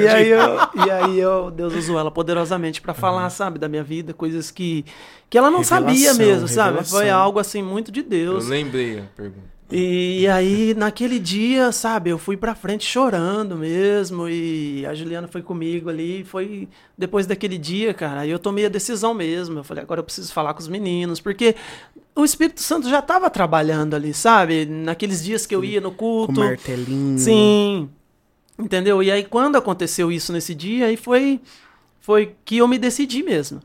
[0.00, 3.82] E aí, eu, e aí eu, Deus usou ela poderosamente pra falar, sabe, da minha
[3.82, 4.84] vida, coisas que,
[5.28, 6.68] que ela não sabia Revelação, mesmo, sabe?
[6.70, 6.98] revelação.
[6.98, 8.46] Foi algo assim muito de Eu Deus.
[8.48, 9.53] lembrei a pergunta.
[9.70, 14.28] E aí, naquele dia, sabe, eu fui pra frente chorando mesmo.
[14.28, 16.22] E a Juliana foi comigo ali.
[16.24, 19.58] Foi depois daquele dia, cara, aí eu tomei a decisão mesmo.
[19.58, 21.56] Eu falei, agora eu preciso falar com os meninos, porque
[22.14, 24.66] o Espírito Santo já tava trabalhando ali, sabe?
[24.66, 25.96] Naqueles dias que eu ia no Com
[26.26, 26.40] culto.
[26.40, 27.18] martelinho.
[27.18, 27.88] Sim.
[28.58, 29.02] Entendeu?
[29.02, 31.40] E aí, quando aconteceu isso nesse dia, aí foi,
[32.00, 33.60] foi que eu me decidi mesmo.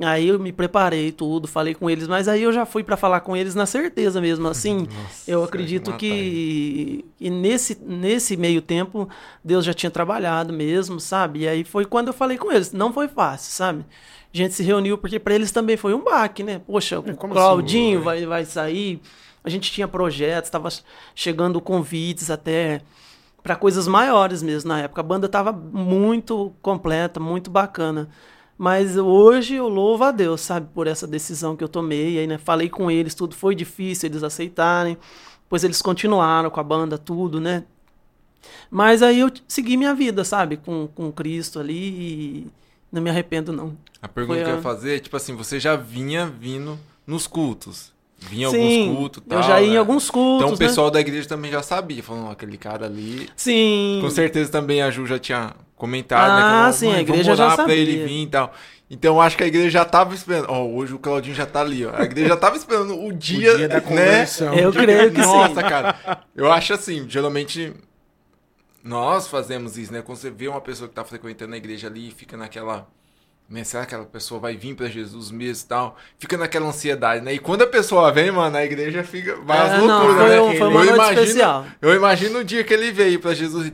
[0.00, 3.20] Aí eu me preparei tudo, falei com eles, mas aí eu já fui pra falar
[3.20, 4.88] com eles na certeza mesmo, assim.
[5.02, 9.06] Nossa, eu acredito matar que, que nesse, nesse meio tempo
[9.44, 11.40] Deus já tinha trabalhado mesmo, sabe?
[11.40, 12.72] E aí foi quando eu falei com eles.
[12.72, 13.84] Não foi fácil, sabe?
[14.32, 16.58] A gente se reuniu porque pra eles também foi um baque, né?
[16.66, 18.04] Poxa, o como Claudinho assim?
[18.04, 18.98] vai, vai sair.
[19.44, 20.70] A gente tinha projetos, estava
[21.14, 22.80] chegando convites até
[23.42, 25.02] para coisas maiores mesmo na época.
[25.02, 28.08] A banda tava muito completa, muito bacana.
[28.62, 32.16] Mas hoje eu louvo a Deus, sabe, por essa decisão que eu tomei.
[32.20, 34.96] Aí, né, falei com eles, tudo foi difícil eles aceitarem.
[35.48, 37.64] Pois eles continuaram com a banda, tudo, né?
[38.70, 41.74] Mas aí eu segui minha vida, sabe, com, com Cristo ali
[42.44, 42.46] e
[42.92, 43.76] não me arrependo, não.
[44.00, 46.78] A pergunta Foi que eu a- ia fazer é, tipo assim, você já vinha vindo
[47.04, 47.91] nos cultos.
[48.28, 49.38] Vinha em Sim, alguns cultos e tal.
[49.38, 49.76] eu já ia em né?
[49.78, 50.66] alguns cultos, Então o né?
[50.66, 52.02] pessoal da igreja também já sabia.
[52.02, 53.28] Falando, ó, aquele cara ali.
[53.36, 53.98] Sim.
[54.00, 56.42] Com certeza também a Ju já tinha comentado, né?
[56.42, 58.26] Ah, que ela, sim, "Mãe, a igreja vamos já orar pra sabia." ele vir e
[58.28, 58.52] tal.
[58.88, 60.46] Então eu acho que a igreja já tava esperando.
[60.50, 61.92] Ó, hoje o Claudinho já tá ali, ó.
[61.96, 63.80] A igreja já tava esperando o dia, dia da né?
[63.80, 64.52] conversão.
[64.54, 65.26] Eu creio que sim.
[65.26, 66.20] Nossa, cara.
[66.36, 67.72] Eu acho assim, geralmente
[68.84, 70.02] nós fazemos isso, né?
[70.02, 72.86] Quando você vê uma pessoa que tá frequentando a igreja ali e fica naquela.
[73.50, 73.64] Né?
[73.64, 75.96] Será que aquela pessoa vai vir pra Jesus mesmo e tal?
[76.18, 77.34] Fica naquela ansiedade, né?
[77.34, 79.36] E quando a pessoa vem, mano, a igreja fica.
[79.44, 80.40] Vai às É, loucuras, né?
[80.40, 81.66] um- foi uma eu noite imagino, especial.
[81.82, 83.70] Eu imagino o dia que ele veio pra Jesus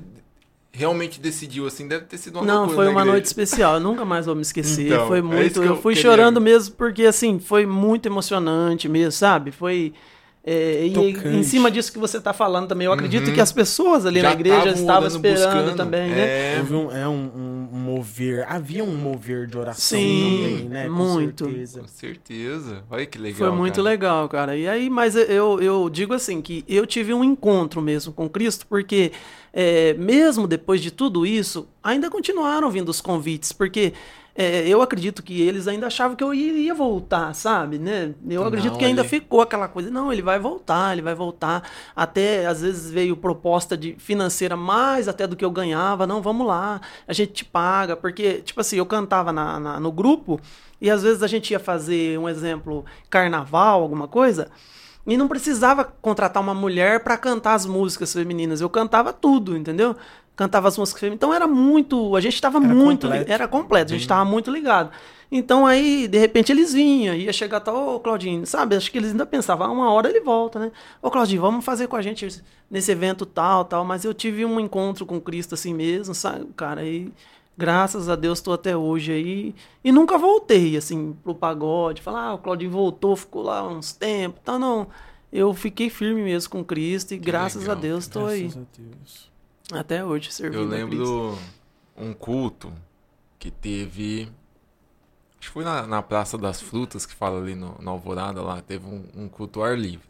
[0.72, 3.04] realmente decidiu, assim, deve ter sido uma Não, foi uma igreja.
[3.10, 3.74] noite especial.
[3.74, 4.86] Eu nunca mais vou me esquecer.
[4.86, 5.52] Então, foi é muito.
[5.60, 6.10] que eu eu fui queria.
[6.10, 9.50] chorando mesmo porque assim foi muito emocionante mesmo, sabe?
[9.52, 9.92] Foi
[10.44, 11.28] É, e Tocante.
[11.36, 13.34] em cima disso que você está falando também, eu acredito Uhum.
[13.34, 15.76] que as pessoas ali Já na igreja tavam estavam esperando buscando.
[15.76, 16.54] também, né?
[16.54, 18.46] É, Houve um, é um, um- um mover.
[18.48, 20.84] Havia um mover de oração Sim, também, né?
[20.86, 21.44] Com muito.
[21.44, 21.80] certeza.
[21.80, 22.84] com certeza.
[22.90, 23.38] Olha que legal.
[23.50, 23.88] Foi muito cara.
[23.88, 24.56] legal, cara.
[24.56, 28.66] E aí, mas eu, eu digo assim, que eu tive um encontro mesmo com Cristo,
[28.66, 29.12] porque
[29.52, 33.92] é, mesmo depois de tudo isso, ainda continuaram vindo os convites, porque
[34.40, 37.76] é, eu acredito que eles ainda achavam que eu iria voltar, sabe?
[37.76, 38.14] Né?
[38.30, 41.12] Eu acredito Não, que ainda ele- ficou aquela coisa, não, ele vai voltar, ele vai
[41.14, 41.68] voltar.
[41.96, 46.46] Até às vezes veio proposta de financeira mais até do que eu ganhava, não, vamos
[46.46, 50.40] lá, a gente te paga, porque, tipo assim, eu cantava na- na- no grupo
[50.80, 54.48] e às vezes a gente ia fazer, um exemplo, carnaval, alguma coisa,
[55.04, 58.60] e não precisava contratar uma mulher para cantar as músicas femininas.
[58.60, 59.96] Eu cantava tudo, entendeu?
[60.38, 61.18] Cantava as músicas femininas.
[61.18, 62.14] Então era muito.
[62.14, 63.08] A gente estava muito.
[63.08, 63.32] completo.
[63.32, 64.92] Era completo, a gente estava muito ligado.
[65.32, 68.76] Então aí, de repente, eles vinham, ia chegar tal, ô Claudinho, sabe?
[68.76, 70.70] Acho que eles ainda pensavam, ah, uma hora ele volta, né?
[71.02, 73.84] Ô Claudinho, vamos fazer com a gente nesse evento tal, tal.
[73.84, 76.84] Mas eu tive um encontro com Cristo assim mesmo, sabe, cara?
[76.84, 77.12] E
[77.56, 79.54] graças a Deus estou até hoje aí.
[79.82, 82.00] E nunca voltei, assim, pro pagode.
[82.00, 84.38] Falar, ah, o Claudinho voltou, ficou lá uns tempos.
[84.40, 84.86] Então, não.
[85.32, 88.42] Eu fiquei firme mesmo com Cristo e graças legal, a Deus estou aí.
[88.42, 89.28] Graças a Deus.
[89.72, 91.38] Até hoje servindo Eu lembro
[91.96, 92.72] um culto
[93.38, 94.28] que teve.
[95.38, 98.60] Acho que foi na, na Praça das Frutas, que fala ali no, na Alvorada, lá,
[98.60, 100.06] teve um, um culto ao ar livre.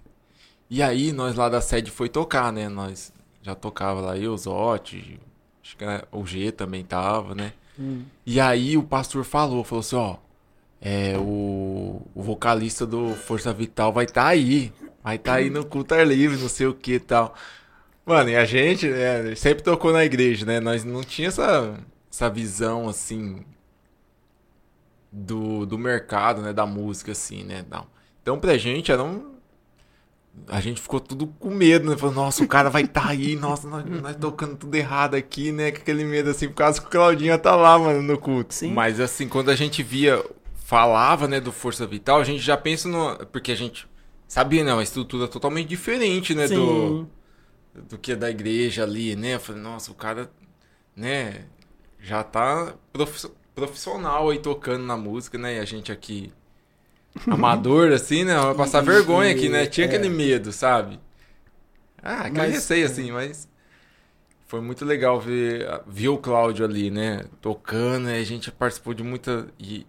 [0.71, 2.69] E aí, nós lá da sede foi tocar, né?
[2.69, 5.21] Nós já tocava lá, eu, Zote,
[5.63, 7.53] acho que o G também tava, né?
[7.79, 8.05] Hum.
[8.25, 10.17] E aí o pastor falou, falou assim, ó,
[10.81, 15.95] é, o, o vocalista do Força Vital vai estar aí, vai estar aí no culto
[15.95, 17.35] ar livre, não sei o que e tal.
[18.09, 20.61] Mano, e a gente, né, sempre tocou na igreja, né?
[20.61, 21.79] Nós não tinha essa,
[22.11, 23.45] essa visão, assim,
[25.13, 26.55] do, do mercado, né?
[26.55, 27.67] Da música, assim, né?
[27.71, 27.87] Não.
[28.23, 29.35] Então, pra gente, era um...
[30.47, 31.99] A gente ficou tudo com medo, né?
[31.99, 35.71] Falou, nossa, o cara vai estar aí, nossa, nós, nós tocando tudo errado aqui, né?
[35.71, 38.55] Com aquele medo, assim, por causa que o Claudinho ia tá lá, mano, no culto.
[38.55, 38.73] Sim.
[38.73, 40.25] Mas, assim, quando a gente via,
[40.65, 43.19] falava, né, do Força Vital, a gente já pensa no...
[43.27, 43.87] Porque a gente
[44.27, 44.73] sabia, né?
[44.73, 46.49] Uma estrutura totalmente diferente, né?
[46.49, 46.55] Sim.
[46.55, 47.18] do
[47.99, 49.35] que da igreja ali, né?
[49.37, 50.31] Eu falei, nossa, o cara,
[50.97, 51.47] né,
[52.01, 55.57] já tá profi- profissional aí tocando na música, né?
[55.57, 56.33] E a gente aqui,
[57.29, 58.37] amador, assim, né?
[58.39, 59.67] Vai passar vergonha aqui, né?
[59.67, 59.89] Tinha é.
[59.89, 61.01] aquele medo, sabe?
[62.03, 63.49] Ah, aquele Mas- receio, assim, mas
[64.47, 67.25] foi muito legal ver, ver o Cláudio ali, né?
[67.41, 68.19] Tocando, né?
[68.19, 69.87] A gente participou de muita, e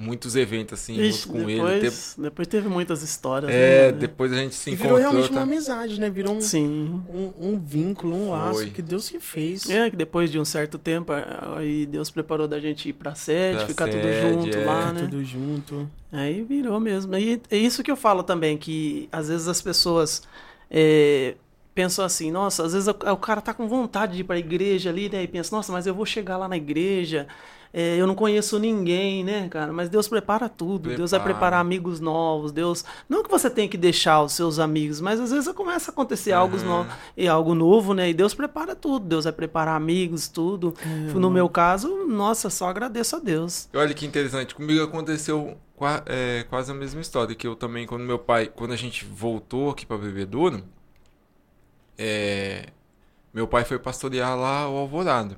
[0.00, 1.80] muitos eventos, assim, Ixi, junto com ele.
[1.80, 3.50] depois, depois teve muitas histórias.
[3.52, 3.98] É, né?
[3.98, 5.10] depois a gente se E virou encontrou.
[5.10, 5.34] realmente tá?
[5.40, 6.08] uma amizade, né?
[6.08, 7.02] Virou um, Sim.
[7.12, 8.70] um, um vínculo, um laço Foi.
[8.70, 9.68] que Deus que fez.
[9.68, 11.12] É, que depois de um certo tempo,
[11.56, 14.64] aí Deus preparou da gente ir pra sede, Pra ficar tudo sede, junto é.
[14.64, 15.00] lá, né?
[15.00, 15.90] Tudo junto.
[16.12, 17.16] Aí virou mesmo.
[17.16, 20.22] E é isso que eu falo também, que às vezes as pessoas
[20.70, 21.34] é,
[21.74, 24.90] pensam assim, nossa, às vezes o, o cara tá com vontade de ir pra igreja
[24.90, 25.24] ali, né?
[25.24, 27.26] E pensa, nossa, mas eu vou chegar lá na igreja,
[27.72, 29.72] é, eu não conheço ninguém, né, cara?
[29.72, 31.34] Mas Deus prepara tudo, Deus vai Prepara.
[31.34, 32.84] preparar amigos novos, Deus...
[33.08, 36.32] Não que você tenha que deixar os seus amigos, mas às vezes começa a acontecer
[36.32, 36.84] algo, Aham.
[36.84, 38.08] no, e algo novo, né?
[38.10, 40.74] E Deus prepara tudo, Deus vai preparar amigos, tudo.
[41.14, 43.68] No meu caso, nossa, só agradeço a Deus.
[43.74, 48.02] Olha que interessante, comigo aconteceu qua- é, quase a mesma história, que eu também, quando
[48.02, 50.62] meu pai, quando a gente voltou aqui pra Bebedouro,
[51.96, 52.66] é,
[53.32, 55.36] meu pai foi pastorear lá o Alvorado.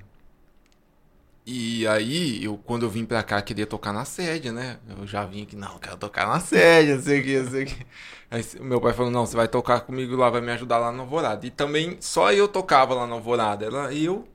[1.47, 4.79] E aí, eu, quando eu vim pra cá, queria tocar na sede, né?
[4.89, 7.51] Eu já vim aqui, não, eu quero tocar na sede, não sei o que, não
[7.51, 7.87] sei o que.
[8.31, 10.93] Aí o meu pai falou, não, você vai tocar comigo lá, vai me ajudar lá
[10.93, 11.47] no Alvorada.
[11.47, 14.29] E também, só eu tocava lá no Alvorada, era eu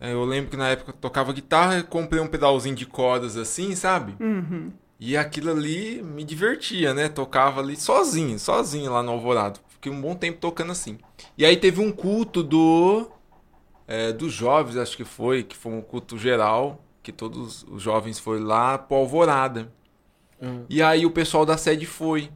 [0.00, 3.36] é, Eu lembro que na época eu tocava guitarra, eu comprei um pedalzinho de cordas
[3.36, 4.14] assim, sabe?
[4.20, 4.72] Uhum.
[4.98, 7.08] E aquilo ali me divertia, né?
[7.08, 9.60] Tocava ali sozinho, sozinho lá no Alvorado.
[9.68, 10.98] Fiquei um bom tempo tocando assim.
[11.36, 13.10] E aí teve um culto do.
[13.86, 18.18] É, dos jovens, acho que foi, que foi um culto geral, que todos os jovens
[18.18, 19.72] foram lá pro Alvorada.
[20.42, 20.64] Hum.
[20.68, 22.30] E aí o pessoal da sede foi.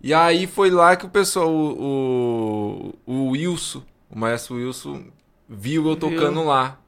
[0.00, 5.04] E aí foi lá que o pessoal, o, o, o Wilson, o maestro Wilson,
[5.48, 5.96] viu eu Viu.
[5.96, 6.80] tocando lá.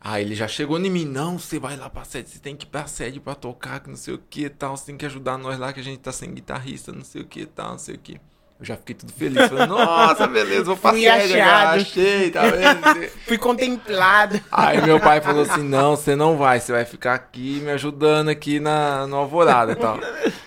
[0.00, 2.64] Aí ele já chegou em mim, não, você vai lá pra sede, você tem que
[2.64, 5.04] ir pra sede pra tocar, que não sei o que e tal, você tem que
[5.04, 7.72] ajudar nós lá que a gente tá sem guitarrista, não sei o que e tal,
[7.72, 8.20] não sei o que.
[8.60, 11.80] Eu já fiquei tudo feliz, falei, nossa, beleza, vou pra Fui achado.
[11.80, 13.08] achei, tá vendo?
[13.26, 14.38] Fui contemplado.
[14.52, 18.28] Aí meu pai falou assim: não, você não vai, você vai ficar aqui me ajudando
[18.28, 19.98] aqui na, no Alvorada e tal.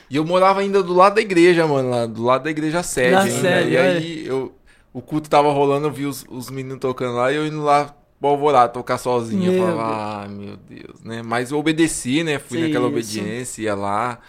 [0.10, 3.16] E eu morava ainda do lado da igreja, mano, lá do lado da igreja sede
[3.16, 3.62] ainda.
[3.62, 4.54] e aí eu,
[4.94, 7.96] o culto tava rolando, eu vi os, os meninos tocando lá e eu indo lá
[8.20, 9.52] pro Alvorada tocar sozinho.
[9.52, 11.24] Eu Meu falava, ah, meu Deus, né?
[11.24, 12.38] Mas eu obedeci, né?
[12.38, 12.94] Fui Sim, naquela isso.
[12.94, 14.20] obediência, ia lá.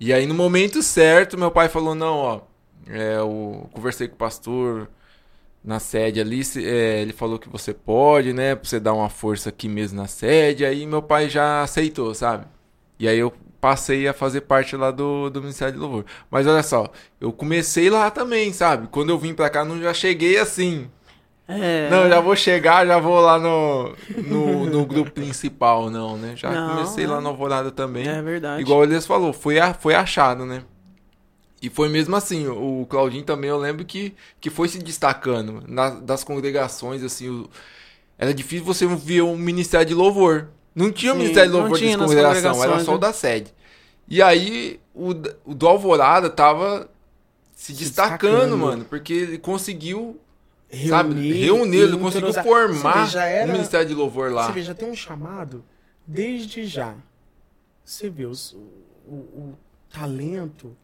[0.00, 2.40] E aí, no momento certo, meu pai falou: não, ó,
[2.88, 4.88] é, eu conversei com o pastor
[5.64, 9.48] na sede ali, é, ele falou que você pode, né, pra você dar uma força
[9.48, 10.64] aqui mesmo na sede.
[10.64, 12.46] Aí meu pai já aceitou, sabe?
[12.98, 16.04] E aí eu passei a fazer parte lá do, do Ministério de Louvor.
[16.30, 16.88] Mas olha só,
[17.20, 18.88] eu comecei lá também, sabe?
[18.88, 20.88] Quando eu vim pra cá, não já cheguei assim.
[21.48, 26.34] É, Não, já vou chegar, já vou lá no, no, no grupo principal, não, né?
[26.36, 28.06] Já Não, comecei lá no Alvorada também.
[28.08, 28.60] é verdade.
[28.62, 30.62] Igual o Elias falou, foi, a- foi achado, né?
[31.62, 35.90] E foi mesmo assim, o Claudinho também, eu lembro que, que foi se destacando na-
[35.90, 37.50] das congregações, assim, o-
[38.18, 40.48] era difícil você ver um ministério de louvor.
[40.74, 43.00] Não tinha Sim, ministério de louvor de congregação, era só o né?
[43.00, 43.54] da sede.
[44.08, 45.10] E aí, o,
[45.44, 46.90] o do Alvorada tava
[47.54, 48.56] se, Se destacando, destacando.
[48.58, 50.20] mano, porque ele conseguiu,
[50.68, 51.14] Reunir, sabe,
[51.46, 54.46] reunir, ele conseguiu formar já era- um ministério de louvor lá.
[54.46, 55.64] Você vê, já tem um chamado
[56.06, 56.94] desde já.
[57.84, 58.52] Você vê os-
[59.06, 59.58] o, o
[59.90, 60.76] talento,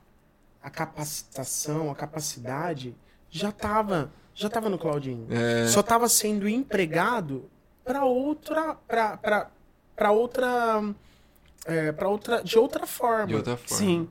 [0.63, 2.95] a capacitação, a capacidade
[3.31, 5.27] já estava já tava no Claudinho.
[5.31, 5.67] É.
[5.69, 7.51] Só estava sendo empregado
[7.85, 9.51] para outra para
[9.97, 10.83] para outra
[11.67, 13.27] é, para outra de outra forma.
[13.27, 13.77] De outra forma.
[13.77, 14.09] Sim.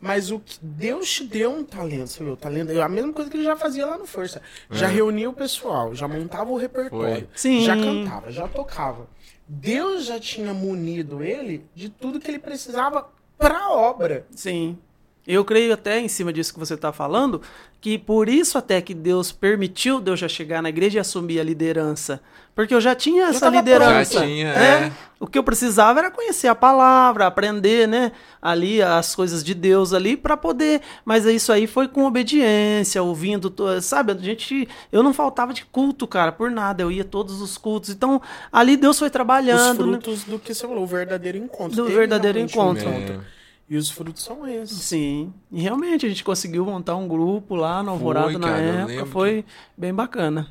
[0.00, 2.36] Mas o que Deus te deu um talento, você viu?
[2.36, 4.42] Talento é a mesma coisa que ele já fazia lá no Força.
[4.70, 4.90] Já É.
[4.92, 7.64] reunia o pessoal, já montava o repertório, Sim.
[7.64, 9.08] já cantava, já tocava.
[9.48, 14.26] Deus já tinha munido ele de tudo que ele precisava para a obra.
[14.30, 14.78] Sim.
[15.26, 17.40] Eu creio até em cima disso que você está falando,
[17.80, 21.42] que por isso até que Deus permitiu Deus já chegar na igreja e assumir a
[21.42, 22.20] liderança.
[22.54, 24.20] Porque eu já tinha essa liderança.
[24.20, 24.86] Já tinha, né?
[24.86, 24.92] é.
[25.18, 29.94] O que eu precisava era conhecer a palavra, aprender, né, ali as coisas de Deus
[29.94, 34.12] ali para poder, mas isso aí foi com obediência, ouvindo, sabe?
[34.12, 37.88] A gente, eu não faltava de culto, cara, por nada, eu ia todos os cultos.
[37.88, 38.20] Então,
[38.52, 39.92] ali Deus foi Os trabalhando, né?
[39.92, 41.74] frutos do que você falou, o verdadeiro encontro.
[41.74, 42.86] Do verdadeiro encontro.
[42.86, 43.20] É.
[43.68, 44.78] E os frutos são esses.
[44.78, 48.62] Sim, e realmente a gente conseguiu montar um grupo lá no Alvorada Foi, na cara,
[48.92, 49.44] época, foi
[49.76, 50.48] bem bacana.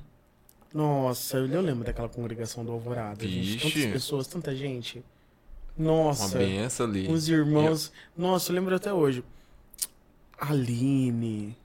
[0.74, 3.26] Nossa, eu lembro daquela congregação do Alvorada.
[3.28, 5.04] Gente, tantas pessoas, tanta gente.
[5.78, 6.38] Uma Nossa.
[6.38, 7.08] benção ali.
[7.08, 7.92] Os irmãos.
[8.18, 9.24] Nossa, eu lembro até hoje.
[10.40, 11.56] Aline.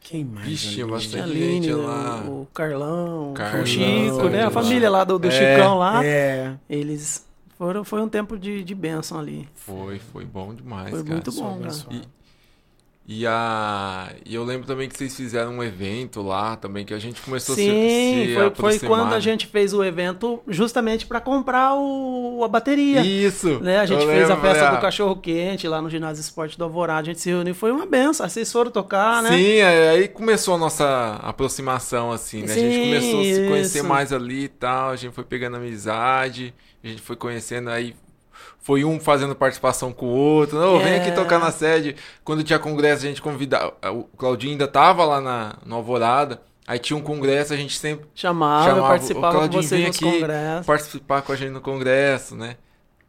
[0.00, 0.46] Quem mais?
[0.46, 0.90] Vixe, Aline?
[0.90, 1.10] bastante.
[1.10, 2.24] Tinha a gente Aline, lá.
[2.26, 4.44] o, Carlão, Carlão, o Chico, né?
[4.44, 6.04] A família lá do, do É, Chicão lá.
[6.04, 6.56] É.
[6.68, 7.26] Eles
[7.58, 9.48] foram, foi um tempo de, de bênção ali.
[9.54, 11.14] Foi, foi bom demais, Foi cara.
[11.14, 11.54] muito bom, cara.
[11.64, 12.08] abençoado.
[13.10, 16.98] E, a, e eu lembro também que vocês fizeram um evento lá também, que a
[16.98, 19.20] gente começou Sim, a se, se foi, foi quando a né?
[19.20, 23.00] gente fez o evento justamente para comprar o, a bateria.
[23.00, 23.60] Isso!
[23.60, 23.78] Né?
[23.78, 24.70] A gente fez a lembro, festa é.
[24.72, 27.00] do cachorro quente lá no ginásio esporte do Alvorada.
[27.00, 28.28] A gente se reuniu, foi uma benção.
[28.28, 29.30] Vocês foram tocar, né?
[29.30, 32.52] Sim, é, aí começou a nossa aproximação, assim, né?
[32.52, 33.88] a gente Sim, começou a se conhecer isso.
[33.88, 36.52] mais ali e tal, a gente foi pegando amizade,
[36.84, 37.94] a gente foi conhecendo aí.
[38.58, 40.58] Foi um fazendo participação com o outro.
[40.58, 41.96] Não, vem aqui tocar na sede.
[42.24, 43.72] Quando tinha congresso, a gente convidava.
[43.92, 46.40] O Claudinho ainda tava lá na, no Alvorada.
[46.66, 49.80] Aí tinha um congresso, a gente sempre Chamava, Chamava, eu "Ô, participava com Claudinho, vocês
[49.80, 50.66] vem aqui congressos.
[50.66, 52.56] participar com a gente no congresso, né?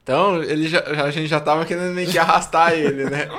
[0.09, 3.29] Então, ele já, a gente já tava querendo meio que arrastar ele, né?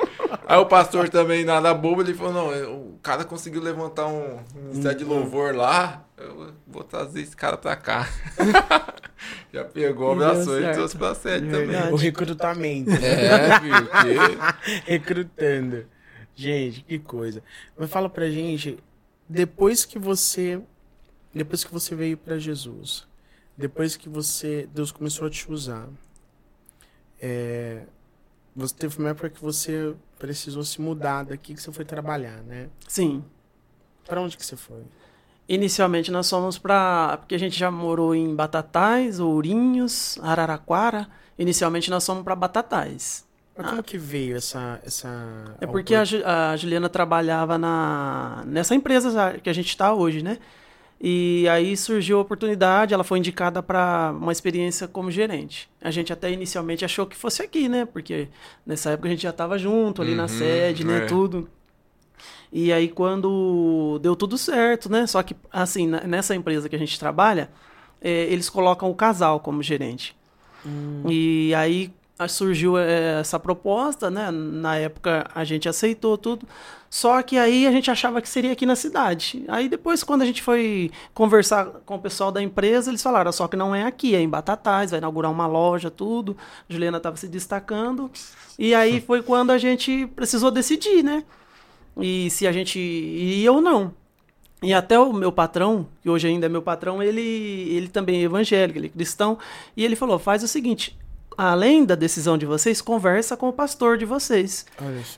[0.47, 4.99] Aí o pastor também, nada bobo, ele falou, não, o cara conseguiu levantar um ministério
[4.99, 8.07] de louvor lá, eu vou trazer esse cara pra cá.
[9.51, 11.91] já pegou, abraçou e trouxe pra sede também.
[11.91, 12.91] O recrutamento.
[12.91, 13.87] É, viu?
[13.87, 14.81] Que...
[14.89, 15.85] Recrutando.
[16.33, 17.43] Gente, que coisa.
[17.77, 18.77] Mas fala pra gente,
[19.27, 20.61] depois que você.
[21.35, 23.05] Depois que você veio pra Jesus,
[23.57, 24.69] depois que você.
[24.73, 25.89] Deus começou a te usar.
[27.21, 27.83] É,
[28.55, 32.67] você teve uma época que você precisou se mudar daqui que você foi trabalhar, né?
[32.87, 33.23] Sim.
[34.05, 34.81] Pra onde que você foi?
[35.47, 37.17] Inicialmente nós fomos para.
[37.17, 41.07] Porque a gente já morou em Batatais, Ourinhos, Araraquara.
[41.37, 43.25] Inicialmente nós fomos para Batatais.
[43.57, 44.79] Mas como que veio essa.
[44.83, 46.03] essa É porque a,
[46.51, 50.39] a Juliana trabalhava na, nessa empresa que a gente está hoje, né?
[51.03, 55.67] E aí surgiu a oportunidade, ela foi indicada para uma experiência como gerente.
[55.81, 57.85] A gente até inicialmente achou que fosse aqui, né?
[57.85, 58.29] Porque
[58.65, 60.99] nessa época a gente já estava junto ali na Uhum, sede, né?
[60.99, 61.01] é.
[61.01, 61.49] Tudo.
[62.51, 65.07] E aí quando deu tudo certo, né?
[65.07, 67.49] Só que assim, na- nessa empresa que a gente trabalha,
[68.01, 70.15] eh, eles colocam o casal como gerente.
[71.05, 71.91] E aí
[72.27, 74.31] surgiu eh, essa proposta, né?
[74.31, 76.47] Na época a gente aceitou tudo.
[76.89, 79.45] Só que aí a gente achava que seria aqui na cidade.
[79.47, 83.47] Aí depois, quando a gente foi conversar com o pessoal da empresa, eles falaram, só
[83.47, 86.35] que não é aqui, é em Batatais, vai inaugurar uma loja, tudo.
[86.69, 88.11] A Juliana estava se destacando.
[88.59, 91.23] E aí foi quando a gente precisou decidir, né?
[91.97, 93.93] E se a gente ia ou não.
[94.63, 98.23] E até o meu patrão, que hoje ainda é meu patrão, ele, ele também é
[98.25, 99.37] evangélico, ele é cristão,
[99.75, 100.95] e ele falou: faz o seguinte,
[101.49, 104.65] além da decisão de vocês, conversa com o pastor de vocês.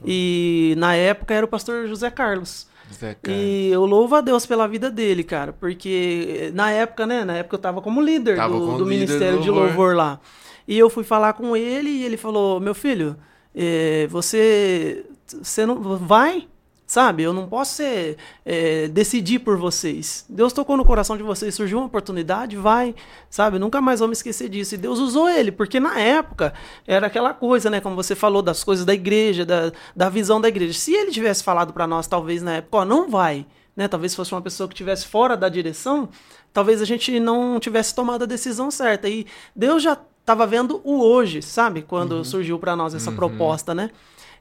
[0.05, 2.65] E na época era o pastor José Carlos.
[2.93, 3.37] Zé, cara.
[3.37, 7.55] E eu louvo a Deus pela vida dele, cara, porque na época, né, na época
[7.55, 9.67] eu tava como líder Tava do, como do líder Ministério do de louvor.
[9.67, 10.19] Louvor lá.
[10.67, 13.17] E eu fui falar com ele e ele falou: Meu filho,
[13.53, 15.05] eh, você,
[15.41, 16.47] você não vai,
[16.93, 17.23] sabe?
[17.23, 20.23] Eu não posso ser, eh, decidir por vocês.
[20.29, 22.93] Deus tocou no coração de vocês, surgiu uma oportunidade, vai,
[23.31, 23.57] sabe?
[23.57, 24.75] Nunca mais vou me esquecer disso.
[24.75, 26.53] E Deus usou ele, porque na época
[26.85, 27.81] era aquela coisa, né?
[27.81, 30.71] Como você falou, das coisas da igreja, da, da visão da igreja.
[30.73, 33.87] Se ele tivesse falado para nós, talvez na época, ó, não vai, né?
[33.87, 36.09] Talvez fosse uma pessoa que estivesse fora da direção,
[36.53, 39.09] talvez a gente não tivesse tomado a decisão certa.
[39.09, 39.25] E
[39.55, 41.81] Deus já estava vendo o hoje, sabe?
[41.81, 43.89] Quando surgiu para nós essa proposta, né?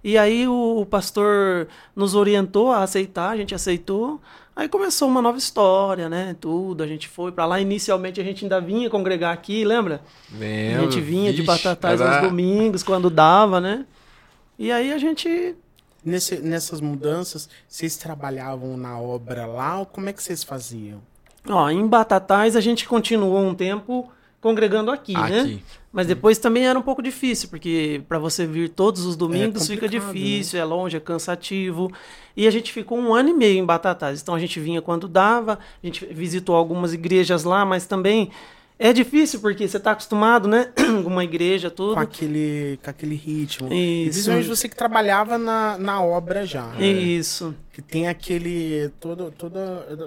[0.05, 4.21] E aí o, o pastor nos orientou a aceitar, a gente aceitou.
[4.55, 6.37] Aí começou uma nova história, né?
[6.41, 7.61] Tudo, a gente foi para lá.
[7.61, 10.03] Inicialmente a gente ainda vinha congregar aqui, lembra?
[10.37, 13.87] Lembro, a gente vinha de vixe, Batatais era- aos domingos, quando dava, né?
[14.59, 15.55] E aí a gente
[16.05, 21.01] Nesse- nessas mudanças, vocês trabalhavam na obra lá ou como é que vocês faziam?
[21.49, 24.11] Ó, em Batatais a gente continuou um tempo
[24.43, 25.41] congregando aqui, né?
[25.41, 25.63] Aqui.
[25.93, 29.87] Mas depois também era um pouco difícil, porque para você vir todos os domingos fica
[29.87, 31.93] complicado, difícil, é longe, é cansativo.
[32.37, 34.21] E a gente ficou um ano e meio em Batatais.
[34.21, 38.31] Então a gente vinha quando dava, a gente visitou algumas igrejas lá, mas também
[38.83, 40.73] é difícil porque você está acostumado, né?
[41.05, 41.95] Com uma igreja, tudo.
[41.95, 43.69] Com aquele, com aquele ritmo.
[43.69, 43.77] Isso.
[43.77, 46.67] E principalmente você que trabalhava na, na obra já.
[46.67, 46.85] né?
[46.87, 47.55] Isso.
[47.73, 48.91] Que tem aquele.
[49.01, 49.57] Todo, todo,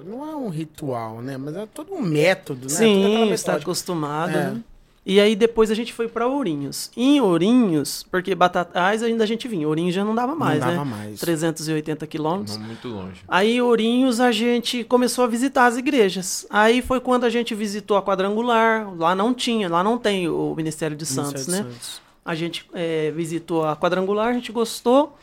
[0.06, 1.38] não é um ritual, né?
[1.38, 2.70] Mas é todo um método, né?
[2.76, 4.38] Sim, está acostumado.
[4.38, 4.52] É.
[4.52, 4.64] né?
[5.06, 6.90] E aí depois a gente foi para Ourinhos.
[6.98, 10.84] Em Ourinhos, porque Batatais ainda a gente vinha, Ourinhos já não dava mais, dava né?
[10.84, 11.20] mais.
[11.20, 12.58] 380 quilômetros.
[12.58, 13.22] Não muito longe.
[13.28, 16.48] Aí, em Ourinhos, a gente começou a visitar as igrejas.
[16.50, 18.92] Aí foi quando a gente visitou a Quadrangular.
[18.98, 21.70] Lá não tinha, lá não tem o Ministério de Santos, Ministério né?
[21.70, 22.02] de Santos.
[22.26, 25.16] A gente é, visitou a Quadrangular, a gente gostou,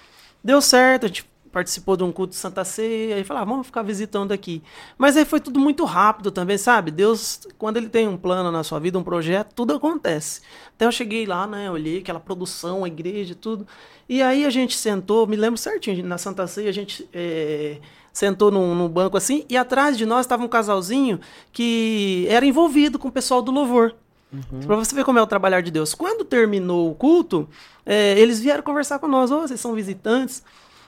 [0.44, 3.66] deu certo, a gente participou de um culto de Santa Ceia, aí falou, ah, vamos
[3.66, 4.62] ficar visitando aqui.
[4.96, 6.90] Mas aí foi tudo muito rápido também, sabe?
[6.90, 10.40] Deus, quando ele tem um plano na sua vida, um projeto, tudo acontece.
[10.74, 13.66] Até eu cheguei lá, né, olhei aquela produção, a igreja, tudo.
[14.09, 17.78] E aí a gente sentou, me lembro certinho, na Santa Ceia a gente é,
[18.12, 21.20] sentou num, num banco assim, e atrás de nós estava um casalzinho
[21.53, 23.94] que era envolvido com o pessoal do louvor.
[24.66, 25.94] Pra você ver como é o trabalhar de Deus.
[25.94, 27.46] Quando terminou o culto,
[27.84, 29.30] é, eles vieram conversar com nós.
[29.30, 30.42] Ô, vocês são visitantes?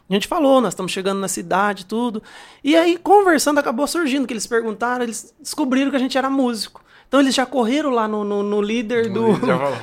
[0.09, 2.23] A gente falou, nós estamos chegando na cidade, tudo.
[2.63, 6.85] E aí, conversando, acabou surgindo que eles perguntaram, eles descobriram que a gente era músico.
[7.09, 9.25] Então eles já correram lá no, no, no líder do.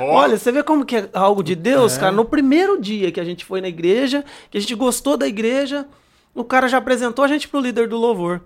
[0.02, 2.12] Olha, você vê como que é algo de Deus, cara?
[2.12, 5.88] No primeiro dia que a gente foi na igreja, que a gente gostou da igreja,
[6.36, 8.42] o cara já apresentou a gente pro líder do louvor.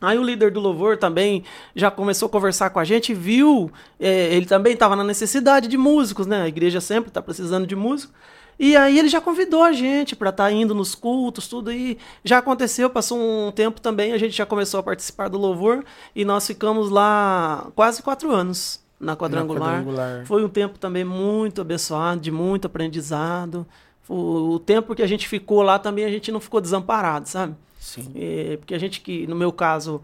[0.00, 1.44] Aí o líder do louvor também
[1.74, 5.78] já começou a conversar com a gente, viu, é, ele também estava na necessidade de
[5.78, 6.42] músicos, né?
[6.42, 8.14] A igreja sempre está precisando de músicos.
[8.58, 11.98] E aí ele já convidou a gente para estar indo nos cultos, tudo aí.
[12.24, 15.84] Já aconteceu, passou um tempo também, a gente já começou a participar do louvor
[16.14, 19.80] e nós ficamos lá quase quatro anos na quadrangular.
[19.80, 20.26] quadrangular.
[20.26, 23.66] Foi um tempo também muito abençoado, de muito aprendizado.
[24.08, 27.54] O, o tempo que a gente ficou lá também a gente não ficou desamparado, sabe?
[27.78, 28.10] Sim.
[28.14, 30.00] É, porque a gente que, no meu caso,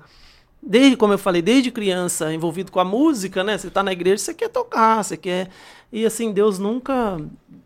[0.62, 3.56] desde, como eu falei, desde criança envolvido com a música, né?
[3.56, 5.48] Você tá na igreja, você quer tocar, você quer.
[5.92, 7.20] E assim, Deus nunca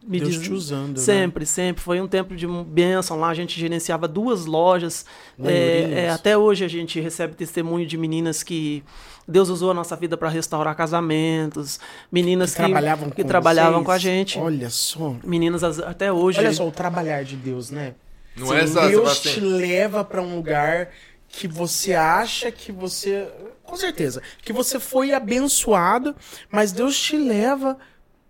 [0.06, 1.02] me Deus diz- te usando, né?
[1.02, 1.82] Sempre, sempre.
[1.82, 3.28] Foi um tempo de bênção lá.
[3.28, 5.04] A gente gerenciava duas lojas.
[5.42, 8.82] É, é, até hoje a gente recebe testemunho de meninas que
[9.26, 11.80] Deus usou a nossa vida para restaurar casamentos.
[12.10, 14.38] Meninas Que que, trabalhavam que com trabalhavam com a gente.
[14.38, 15.16] Olha só.
[15.24, 16.38] Meninas as- até hoje.
[16.38, 17.94] Olha só o trabalhar de Deus, né?
[18.36, 20.90] Não é só, Deus te leva pra um lugar
[21.28, 23.26] que você acha que você.
[23.64, 24.22] Com certeza.
[24.42, 26.14] Que você foi abençoado,
[26.50, 27.76] mas Deus te leva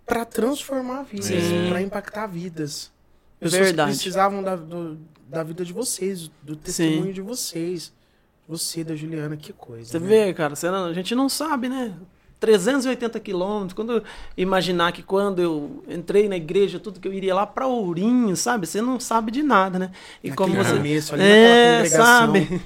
[0.07, 1.67] pra transformar vidas, Sim.
[1.69, 2.91] pra impactar vidas.
[3.41, 3.91] Pessoas Verdade.
[3.91, 4.99] que precisavam da, do-
[5.29, 7.93] da vida de vocês, do testemunho de vocês.
[8.49, 9.91] Você, da Juliana, que coisa.
[9.91, 10.07] Você né?
[10.07, 10.55] vê, cara,
[10.87, 11.93] a gente não sabe, né?
[12.39, 13.73] 380 quilômetros.
[13.73, 14.03] Quando eu
[14.37, 18.67] imaginar que quando eu entrei na igreja, tudo que eu iria lá pra Ourinho, sabe?
[18.67, 19.91] Você não sabe de nada, né?
[20.23, 20.77] E Naquele como você.
[20.77, 22.63] começo, ali é, sabe?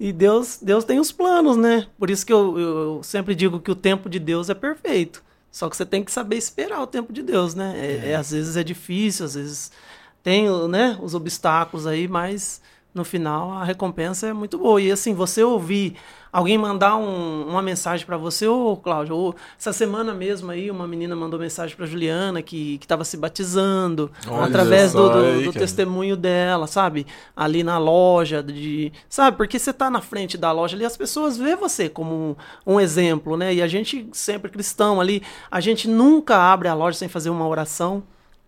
[0.00, 1.86] E Deus, Deus tem os planos, né?
[1.96, 5.22] Por isso que eu, eu sempre digo que o tempo de Deus é perfeito.
[5.54, 7.74] Só que você tem que saber esperar o tempo de Deus, né?
[7.76, 9.70] É, é, às vezes é difícil, às vezes
[10.20, 12.60] tem né, os obstáculos aí, mas
[12.92, 14.82] no final a recompensa é muito boa.
[14.82, 15.94] E assim, você ouvir
[16.34, 20.84] alguém mandar um, uma mensagem para você, ô Cláudio, ou essa semana mesmo aí, uma
[20.84, 25.52] menina mandou mensagem para Juliana que estava se batizando Olha através do, do, aí, do
[25.52, 27.06] testemunho dela, sabe?
[27.36, 29.36] Ali na loja, de, sabe?
[29.36, 32.12] Porque você tá na frente da loja ali, as pessoas vê você como
[32.66, 33.54] um, um exemplo, né?
[33.54, 37.46] E a gente sempre cristão ali, a gente nunca abre a loja sem fazer uma
[37.46, 38.02] oração.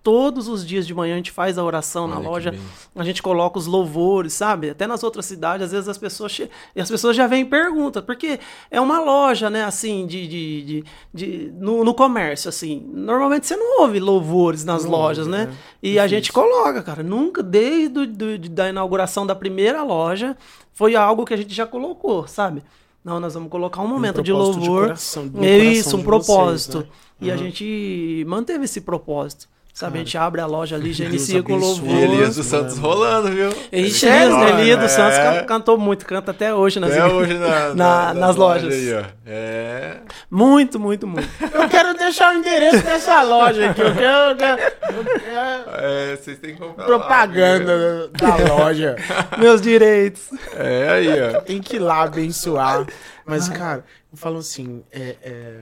[0.07, 2.55] Todos os dias de manhã a gente faz a oração na Olha que loja,
[2.95, 4.71] a gente coloca os louvores, sabe?
[4.71, 6.49] Até nas outras cidades, às vezes as pessoas che...
[6.79, 8.39] as pessoas já vêm e perguntam, porque
[8.71, 12.89] é uma loja, né, assim, de, de, de, de- no, no comércio, assim.
[12.95, 15.47] Normalmente você não ouve louvores nas Não lojas, né?
[15.47, 15.55] né?
[15.83, 17.03] E a gente coloca, cara.
[17.03, 20.37] Nunca, desde do, de- da inauguração da primeira loja,
[20.73, 22.63] foi algo que a gente já colocou, sabe?
[23.05, 24.83] Não, nós vamos colocar um momento de propósito de louvor.
[24.85, 26.73] coração, do é coração isso, um de propósito.
[26.79, 26.97] vocês, né?
[27.23, 27.39] E a Uhum.
[27.41, 29.49] gente manteve esse propósito.
[29.79, 31.69] Sabe, Cara, a gente abre a loja ali, já Deus inicia com abençoe.
[31.87, 31.99] louvor.
[31.99, 32.89] E Elias dos Santos mano.
[32.95, 33.51] rolando, viu?
[33.91, 34.35] Sério?
[34.41, 35.23] Elias, Elias dos Santos É.
[35.41, 38.73] can- cantou muito, canta até hoje nas Até hoje na, Na- nas lojas.
[38.73, 39.05] Aí, ó.
[39.27, 39.99] É.
[40.31, 41.29] Muito, muito, muito.
[41.53, 43.83] Eu quero deixar o endereço dessa loja aqui.
[43.83, 46.83] Eu quero, eu quero- eu quero- É, vocês têm que comprar.
[46.85, 48.97] lá, propaganda da loja.
[49.39, 50.31] Meus direitos.
[50.55, 51.41] É aí, ó.
[51.43, 52.87] Tem que ir lá abençoar.
[53.27, 55.55] Mas, cara, eu falo assim, é, é,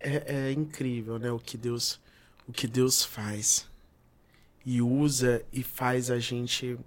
[0.00, 1.30] é, é incrível, né?
[1.30, 2.00] O que Deus,
[2.48, 3.68] o que Deus faz
[4.64, 6.78] e usa e faz a gente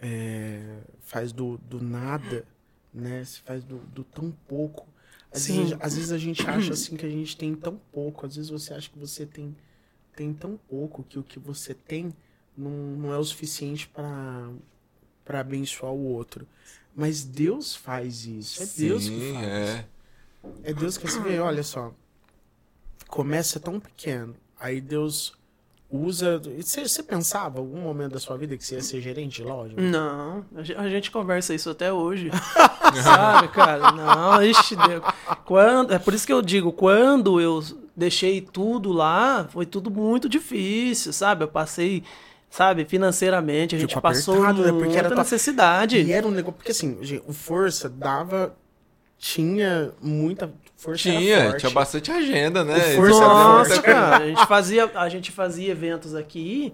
[0.00, 2.46] é, faz do, do nada,
[2.92, 3.24] né?
[3.24, 4.88] Se faz do, do tão pouco.
[5.30, 5.58] Às Sim.
[5.58, 8.26] vezes, às vezes a gente acha assim que a gente tem tão pouco.
[8.26, 9.54] Às vezes você acha que você tem,
[10.14, 12.14] tem tão pouco que o que você tem
[12.56, 14.50] não, não é o suficiente para
[15.24, 16.46] para abençoar o outro.
[16.94, 18.62] Mas Deus faz isso.
[18.62, 19.46] É Deus que Sim, faz.
[19.46, 19.86] é.
[20.62, 21.92] É Deus que vê, olha só.
[23.08, 24.36] Começa tão pequeno.
[24.66, 25.32] Aí Deus
[25.90, 26.40] usa.
[26.60, 29.48] Você, você pensava em algum momento da sua vida que você ia ser gerente de
[29.48, 29.74] loja?
[29.76, 32.30] Não, a ge- a gente conversa isso até hoje.
[33.02, 33.92] Sabe, cara?
[33.92, 35.02] Não, ixi, Deus.
[35.44, 37.62] Quando, é por isso que eu digo, quando eu
[37.96, 41.44] deixei tudo lá, foi tudo muito difícil, sabe?
[41.44, 42.02] Eu passei,
[42.50, 44.72] sabe, financeiramente, a gente Ficou passou apertado, né?
[44.72, 46.00] muita Porque era necessidade.
[46.00, 46.56] E era um negócio.
[46.56, 48.54] Porque assim, gente, o Força dava.
[49.18, 50.52] Tinha muita.
[50.86, 51.58] Força era Tinha, forte.
[51.60, 52.78] tinha bastante agenda, né?
[52.94, 53.82] Força era Nossa, forte.
[53.84, 56.72] cara, a gente fazia, a gente fazia eventos aqui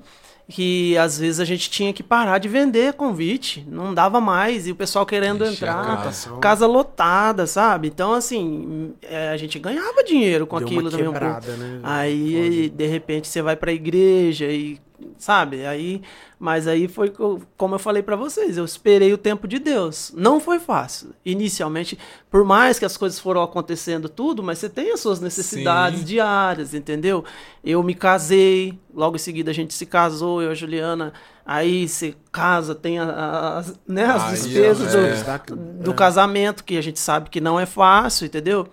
[0.49, 4.73] que às vezes a gente tinha que parar de vender convite, não dava mais e
[4.73, 6.31] o pessoal querendo entrar, casa.
[6.41, 7.89] casa lotada, sabe?
[7.89, 11.25] Então assim, é, a gente ganhava dinheiro com Deu aquilo uma também um pouco.
[11.57, 11.81] né?
[11.83, 14.79] Aí, de repente, você vai pra igreja e,
[15.19, 15.67] sabe?
[15.67, 16.03] Aí,
[16.39, 20.13] mas aí foi co- como eu falei pra vocês, eu esperei o tempo de Deus.
[20.17, 21.11] Não foi fácil.
[21.25, 21.99] Inicialmente,
[22.31, 26.05] por mais que as coisas foram acontecendo tudo, mas você tem as suas necessidades Sim.
[26.07, 27.25] diárias, entendeu?
[27.65, 31.13] Eu me casei, logo em seguida a gente se casou, eu e a Juliana.
[31.45, 35.39] Aí você casa, tem as, né, as Aí, despesas é.
[35.49, 38.69] do, do casamento, que a gente sabe que não é fácil, entendeu?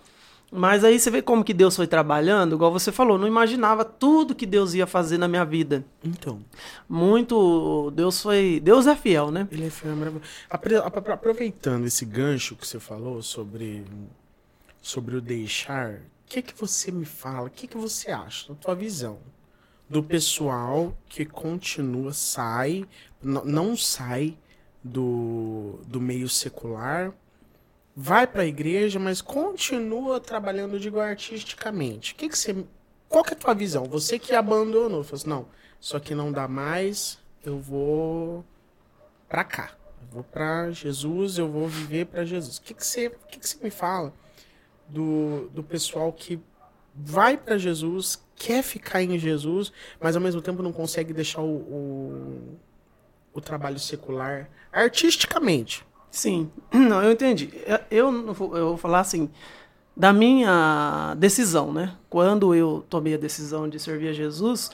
[0.52, 4.34] Mas aí você vê como que Deus foi trabalhando, igual você falou, não imaginava tudo
[4.34, 5.86] que Deus ia fazer na minha vida.
[6.04, 6.42] Então,
[6.88, 7.92] Muito.
[7.92, 8.60] Deus foi.
[8.64, 9.48] Deus é fiel, né?
[9.52, 10.26] ele é fiel, é maravilhoso.
[10.50, 13.86] Aproveitando esse gancho que você falou sobre,
[14.82, 17.48] sobre o deixar, o que, que você me fala?
[17.48, 19.20] O que, que você acha, na tua visão,
[19.88, 22.86] do pessoal que continua, sai,
[23.22, 24.36] não sai
[24.84, 27.12] do, do meio secular,
[28.02, 32.16] vai para a igreja, mas continua trabalhando, digo, artisticamente.
[32.16, 32.66] Que, que você.
[33.10, 33.84] Qual que é a tua visão?
[33.86, 35.48] Você que abandonou, falou assim, não,
[35.82, 38.46] isso aqui não dá mais, eu vou
[39.28, 39.72] pra cá.
[40.02, 42.58] Eu vou pra Jesus, eu vou viver pra Jesus.
[42.58, 44.14] O que, que, você, que, que você me fala
[44.88, 46.40] do, do pessoal que
[46.96, 51.58] vai pra Jesus, quer ficar em Jesus, mas ao mesmo tempo não consegue deixar o,
[51.58, 52.60] o,
[53.34, 55.86] o trabalho secular artisticamente?
[56.12, 56.50] Sim.
[56.74, 57.50] Não, eu entendi.
[57.66, 57.80] Eu-
[58.12, 59.30] Eu, vou- eu vou falar assim.
[59.96, 61.94] Da minha decisão, né?
[62.10, 64.72] Quando eu tomei a decisão de servir a Jesus,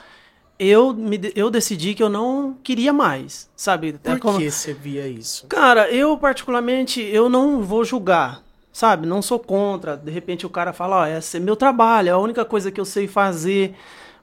[0.59, 3.93] eu, me, eu decidi que eu não queria mais, sabe?
[3.93, 5.47] Por É como- que você via isso?
[5.47, 9.07] Cara, eu particularmente, eu não vou julgar, sabe?
[9.07, 9.97] Não sou contra.
[9.97, 12.79] De repente o cara fala, ó, esse é meu trabalho, é a única coisa que
[12.79, 13.73] eu sei fazer.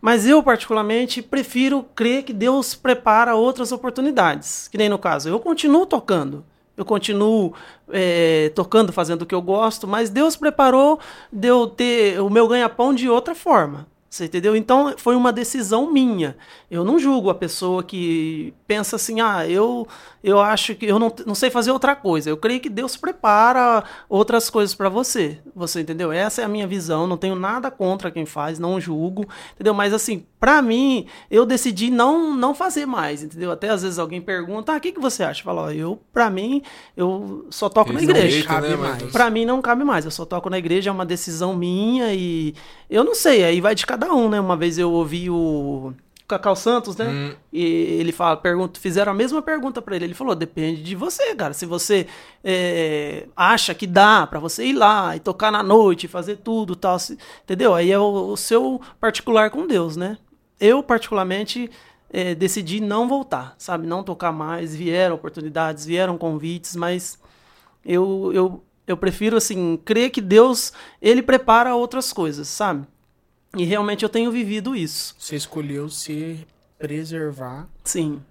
[0.01, 4.69] Mas eu, particularmente, prefiro crer que Deus prepara outras oportunidades.
[4.69, 6.45] Que nem no caso, eu continuo tocando.
[6.77, 7.53] Eu continuo
[7.91, 10.99] eh, tocando, fazendo o que eu gosto, mas Deus preparou
[11.31, 13.87] de eu ter o meu ganha-pão de outra forma.
[14.13, 14.55] Você entendeu?
[14.55, 16.37] Então foi uma decisão minha.
[16.71, 19.89] Eu não julgo a pessoa que pensa assim, ah, eu,
[20.23, 22.31] eu acho que eu não, não sei fazer outra coisa.
[22.31, 25.39] Eu creio que Deus prepara outras coisas para você.
[25.55, 26.13] Você entendeu?
[26.13, 27.07] Essa é a minha visão.
[27.07, 29.75] Não tenho nada contra quem faz, não julgo, entendeu?
[29.75, 33.51] Mas assim, para mim, eu decidi não não fazer mais, entendeu?
[33.51, 35.43] Até às vezes alguém pergunta, ah, o que, que você acha?
[35.43, 36.63] Fala, ó, eu, para mim,
[36.97, 38.37] eu só toco Eles na não igreja.
[38.37, 39.03] deixam, né, mais.
[39.05, 40.05] Pra mim não cabe mais.
[40.05, 42.55] Eu só toco na igreja, é uma decisão minha e
[42.89, 44.41] eu não sei, aí vai de cada um, né?
[44.41, 45.93] Uma vez eu ouvi o
[46.29, 47.07] Cacau Santos, né?
[47.09, 47.35] Hum.
[47.53, 50.07] E ele fala, pergunta, fizeram a mesma pergunta pra ele.
[50.07, 51.53] Ele falou: depende de você, cara.
[51.53, 52.07] Se você
[52.43, 56.99] é, acha que dá pra você ir lá e tocar na noite, fazer tudo, tal,
[56.99, 57.75] se- entendeu?
[57.75, 60.17] Aí é o, o seu particular com Deus, né?
[60.59, 61.71] Eu particularmente
[62.11, 63.87] é, decidi não voltar, sabe?
[63.87, 64.75] Não tocar mais.
[64.75, 67.19] Vieram oportunidades, vieram convites, mas
[67.85, 72.87] eu, eu, eu prefiro, assim, crer que Deus, ele prepara outras coisas, sabe?
[73.57, 75.15] E realmente eu tenho vivido isso.
[75.19, 76.47] Você escolheu se
[76.79, 78.23] preservar Sim,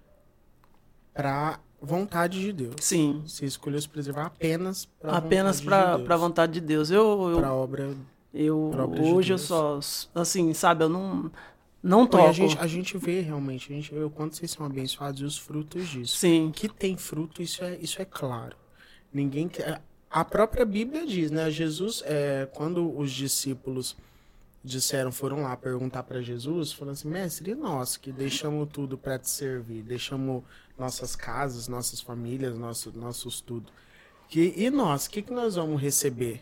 [1.13, 2.75] pra vontade de Deus.
[2.79, 3.21] sim.
[3.25, 6.03] Você escolheu se preservar apenas pra Apenas pra, de Deus.
[6.07, 6.89] pra vontade de Deus.
[6.91, 7.95] Eu, Pra eu, obra.
[8.33, 9.47] eu obra de hoje eu Deus.
[9.47, 9.79] só,
[10.15, 11.31] assim, sabe, eu não,
[11.81, 12.25] não toco.
[12.27, 15.23] a, gente, a gente vê realmente, a gente vê o quanto vocês são abençoados e
[15.25, 16.17] os frutos disso.
[16.17, 18.55] Sim, Que tem fruto, isso é, isso é claro.
[19.13, 19.81] Ninguém quer.
[20.09, 21.49] A própria Bíblia diz, né?
[21.49, 23.95] Jesus, é, quando os discípulos
[24.63, 29.17] disseram, foram lá perguntar para Jesus, falando assim, mestre, e nós que deixamos tudo para
[29.17, 30.43] te servir, deixamos
[30.77, 33.71] nossas casas, nossas famílias, nosso, nossos tudo.
[34.27, 36.41] Que, e nós, o que, que nós vamos receber?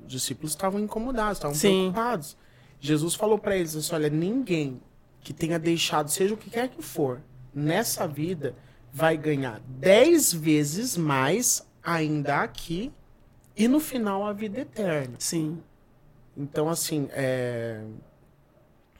[0.00, 2.36] Os discípulos estavam incomodados, estavam preocupados.
[2.80, 4.80] Jesus falou para eles assim, olha, ninguém
[5.20, 7.20] que tenha deixado, seja o que quer que for,
[7.52, 8.54] nessa vida,
[8.92, 12.92] vai ganhar dez vezes mais ainda aqui
[13.56, 15.16] e no final a vida eterna.
[15.18, 15.62] sim,
[16.38, 17.82] Então, assim, é...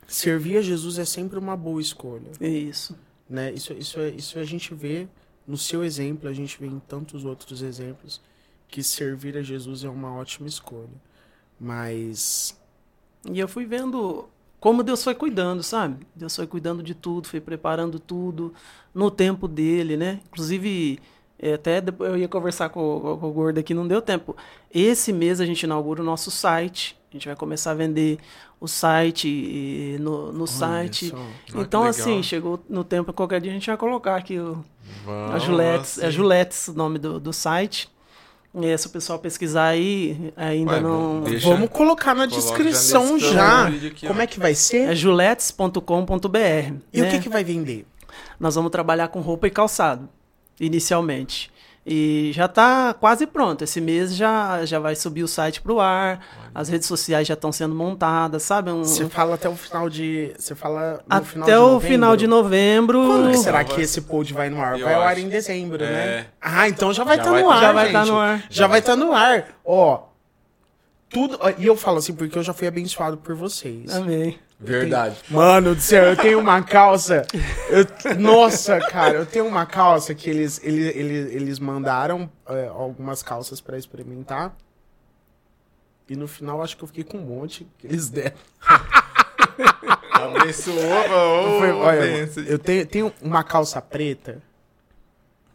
[0.06, 2.30] servir a Jesus é sempre uma boa escolha.
[2.40, 2.96] é isso.
[3.28, 3.52] Né?
[3.52, 5.06] Isso, isso, é- isso a gente vê
[5.46, 8.20] no seu exemplo, a gente vê em tantos outros exemplos
[8.68, 10.88] que servir a Jesus é uma ótima escolha.
[11.60, 12.56] Mas
[13.30, 14.28] E eu fui vendo
[14.60, 16.06] como Deus foi cuidando, sabe?
[16.16, 18.54] Deus foi cuidando de tudo, foi preparando tudo
[18.94, 20.20] no tempo dele, né?
[20.28, 21.00] Inclusive,
[21.38, 24.36] é, até depois eu ia conversar com, o- com o Gordo aqui, não deu tempo.
[24.72, 26.96] Esse mês a gente inaugura o nosso site.
[27.10, 28.18] A gente vai começar a vender
[28.60, 31.08] o site e no, no site.
[31.08, 31.60] só.
[31.60, 34.62] Então, assim, chegou no tempo, qualquer dia a gente vai colocar aqui o,
[35.32, 36.16] a Juletes, é assim.
[36.16, 37.88] Juletes o nome do, do site.
[38.54, 41.20] E se o pessoal pesquisar aí, ainda Ué, não.
[41.22, 43.70] deixa- Vamos colocar na Coloca já descrição já.
[43.70, 44.08] vídeo aqui, ó.
[44.08, 44.88] Como é que vai ser?
[44.90, 46.74] É juletes.com.br.
[46.92, 47.10] E o né?
[47.10, 47.86] que, que vai vender?
[48.40, 50.08] Nós vamos trabalhar com roupa e calçado,
[50.58, 51.50] inicialmente.
[51.90, 53.64] E já está quase pronto.
[53.64, 56.20] Esse mês já, já vai subir o site para o ar,
[56.54, 58.70] as redes sociais já estão sendo montadas, sabe?
[58.70, 60.32] Um- Você fala até o final de.
[60.38, 61.88] Você fala no final até de o novembro?
[61.88, 63.06] final de novembro.
[63.06, 64.78] Quando que será que esse pod vai no ar?
[64.78, 65.86] Vai ao ar em dezembro, É.
[65.90, 66.26] né?
[66.40, 67.60] Ah, então já vai estar vai no tá- ar.
[67.62, 68.12] já vai tá gente.
[68.12, 68.44] no ar.
[68.50, 69.46] Já vai estar no ar.
[69.64, 70.02] Ó.
[71.10, 71.38] Tudo.
[71.40, 73.94] ó, E eu falo assim porque eu já fui abençoado por vocês.
[73.96, 74.38] Amém.
[74.60, 75.16] Verdade.
[75.30, 77.24] Mano do céu, eu tenho uma calça.
[77.70, 83.22] eu- nossa, cara, eu tenho uma calça que eles, eles, eles, eles mandaram é, algumas
[83.22, 84.54] calças pra experimentar.
[86.08, 88.36] E no final acho que eu fiquei com um monte que eles deram.
[90.12, 94.42] Abençoou, Foi- olha, eu tenho, tenho uma calça preta.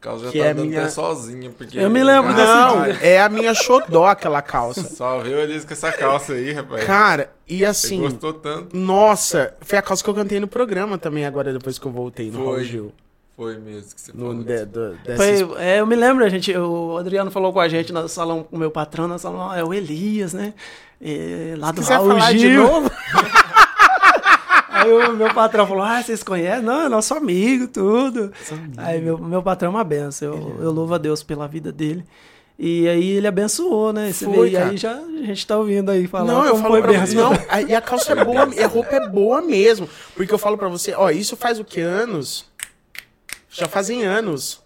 [0.04, 1.80] Carlos já que tá é andando minha- até sozinho, porque...
[1.80, 2.98] Eu me lembro desse Não, dia.
[3.02, 4.84] é a minha xodó aquela calça.
[4.94, 6.84] Só viu eles com essa calça aí, rapaz.
[6.84, 8.76] Cara, e Você assim, gostou tanto.
[8.78, 12.30] nossa, foi a calça que eu cantei no programa também agora, depois que eu voltei
[12.30, 12.64] no Foi.
[12.66, 12.94] Gil.
[13.36, 14.44] Foi mesmo que você No, falou.
[14.44, 17.68] de, do, dessas- Foi, é, eu me lembro, a gente, o Adriano falou com a
[17.68, 20.54] gente no salão, com o meu patrão, no salão, "Ah, é o Elias, né?
[21.02, 22.62] É, lá do Raul falar de Gil.
[22.64, 22.92] novo?
[24.84, 26.64] Aí o meu patrão falou: Ah, vocês conhecem?
[26.64, 28.32] Não, é nosso amigo, tudo.
[28.78, 30.34] Aí meu, meu patrão é uma benção.
[30.60, 32.04] Eu, eu louvo a Deus pela vida dele.
[32.58, 34.12] E aí ele abençoou, né?
[34.12, 36.82] Você Foi, vê, e aí já a gente tá ouvindo aí falar Não, eu falo
[36.82, 37.16] pra você.
[37.16, 39.90] Não, a- e a calça é boa, a roupa é boa mesmo.
[40.16, 41.82] Porque eu falo pra você, ó, isso faz o que?
[41.82, 42.46] Anos?
[43.50, 44.63] Já fazem anos.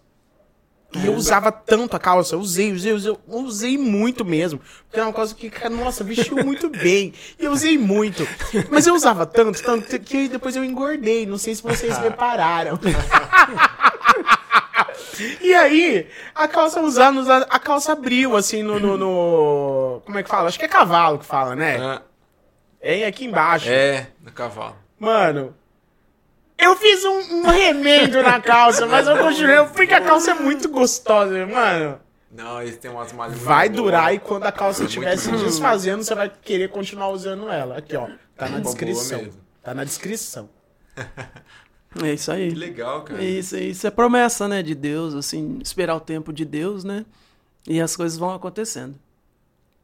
[0.96, 4.60] E eu usava tanto a calça, eu usei, usei, usei, usei muito mesmo.
[4.86, 7.14] Porque era uma coisa que, cara, nossa, vestiu muito bem.
[7.38, 8.26] E eu usei muito.
[8.72, 11.26] Mas eu usava tanto, tanto, que depois eu engordei.
[11.26, 12.80] Não sei se vocês repararam.
[15.42, 20.30] E aí, a calça usando, a calça abriu, assim, no, no, no- Como é que
[20.30, 20.48] fala?
[20.48, 21.78] Acho que é cavalo que fala, né?
[21.80, 22.02] Ah,
[22.80, 23.68] É aqui embaixo.
[23.70, 24.76] é, no cavalo.
[25.00, 25.56] Mano,
[26.58, 30.70] eu fiz um, um remendo na calça, mas eu continuei, porque a calça é muito
[30.70, 32.00] gostosa, mano.
[32.32, 36.04] Não, eles têm umas malhas Vai durar e quando a calça É estiver se desfazendo,
[36.04, 37.78] você vai querer continuar usando ela.
[37.78, 38.10] Aqui, ó.
[38.36, 39.30] Tá na descrição.
[39.64, 40.50] Tá na descrição.
[42.04, 42.50] É isso aí.
[42.50, 43.24] Que legal, cara.
[43.24, 47.06] Isso, isso é promessa, né, de Deus, assim, esperar o tempo de Deus, né?
[47.68, 48.96] E as coisas vão acontecendo.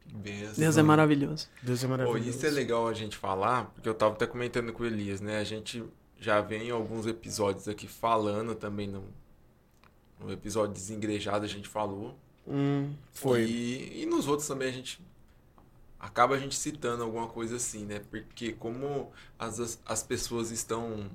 [0.06, 0.60] Beleza.
[0.60, 1.48] Deus é maravilhoso.
[1.62, 2.28] Deus é Pô, maravilhoso.
[2.28, 5.38] isso é legal a gente falar, porque eu tava até comentando com o Elias, né?
[5.38, 5.82] A gente
[6.24, 9.04] já vem em alguns episódios aqui falando também no,
[10.18, 12.18] no episódio desengrejado a gente falou.
[12.46, 13.44] Hum, foi.
[13.44, 15.00] E, e nos outros também a gente
[16.00, 18.00] acaba a gente citando alguma coisa assim, né?
[18.10, 21.10] Porque como as, as, as pessoas estão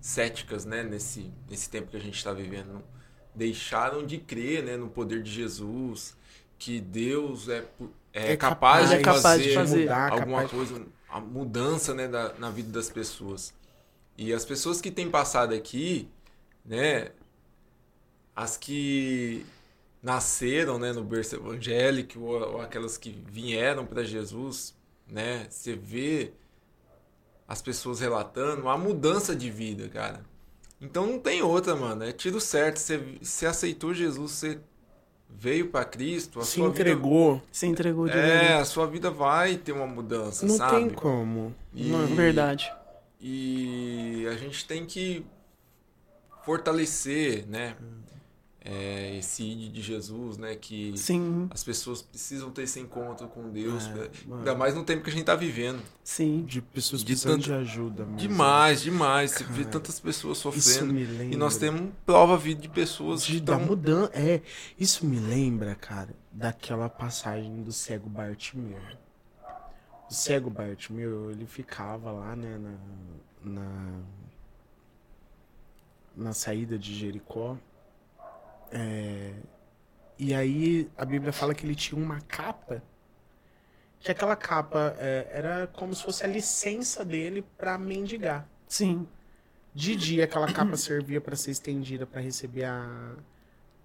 [0.00, 2.82] céticas, né, nesse, nesse tempo que a gente está vivendo,
[3.34, 6.16] deixaram de crer, né, no poder de Jesus,
[6.58, 7.66] que Deus é,
[8.12, 9.80] é, É capaz, capaz, de é capaz fazer, de fazer.
[9.82, 13.52] mudar, alguma capaz coisa, a mudança, né, da, na vida das pessoas.
[14.22, 16.06] E as pessoas que têm passado aqui,
[16.62, 17.08] né,
[18.36, 19.46] as que
[20.02, 24.74] nasceram, né, no berço evangélico ou, ou aquelas que vieram para Jesus,
[25.10, 26.32] né, você vê
[27.48, 30.20] as pessoas relatando a mudança de vida, cara.
[30.78, 32.04] Então não tem outra, mano.
[32.04, 32.76] É tiro certo.
[32.78, 34.58] Você, você aceitou Jesus, você
[35.30, 37.42] veio para Cristo, a Se sua vida- entregou.
[37.50, 38.52] Se entregou de é, verdade.
[38.60, 40.76] a sua vida vai ter uma mudança, Não sabe?
[40.76, 41.54] tem como.
[41.74, 42.70] E- Não- Verdade.
[43.20, 45.24] E a gente tem que
[46.44, 47.76] fortalecer, né?
[48.62, 50.54] É, esse id de Jesus, né?
[50.54, 53.86] Que Sim, as pessoas precisam ter esse encontro com Deus.
[53.86, 54.10] É.
[54.34, 55.80] Ainda mais no tempo que a gente tá vivendo.
[56.04, 56.42] sim.
[56.46, 58.04] De pessoas De precisando tanto- de ajuda.
[58.04, 58.18] mesmo.
[58.18, 59.30] Demais, demais.
[59.30, 60.92] Você vê Cara, tantas pessoas Isso sofrendo.
[60.92, 61.34] me lembra.
[61.34, 63.66] E nós temos prova viva de pessoas que de, da estão.
[63.66, 64.12] mudança.
[64.12, 64.42] É,
[64.78, 68.78] isso me lembra, cara, daquela passagem do cego Bartimeu.
[70.10, 74.00] O cego Bartimeu, ele ficava lá, né, na, na,
[76.16, 77.56] na saída de Jericó.
[78.72, 79.34] É,
[80.18, 82.82] e aí a Bíblia fala que ele tinha uma capa,
[84.00, 88.48] que aquela capa é, era como se fosse a licença dele para mendigar.
[88.66, 89.06] Sim.
[89.72, 93.14] De dia, aquela capa servia para ser estendida para receber a,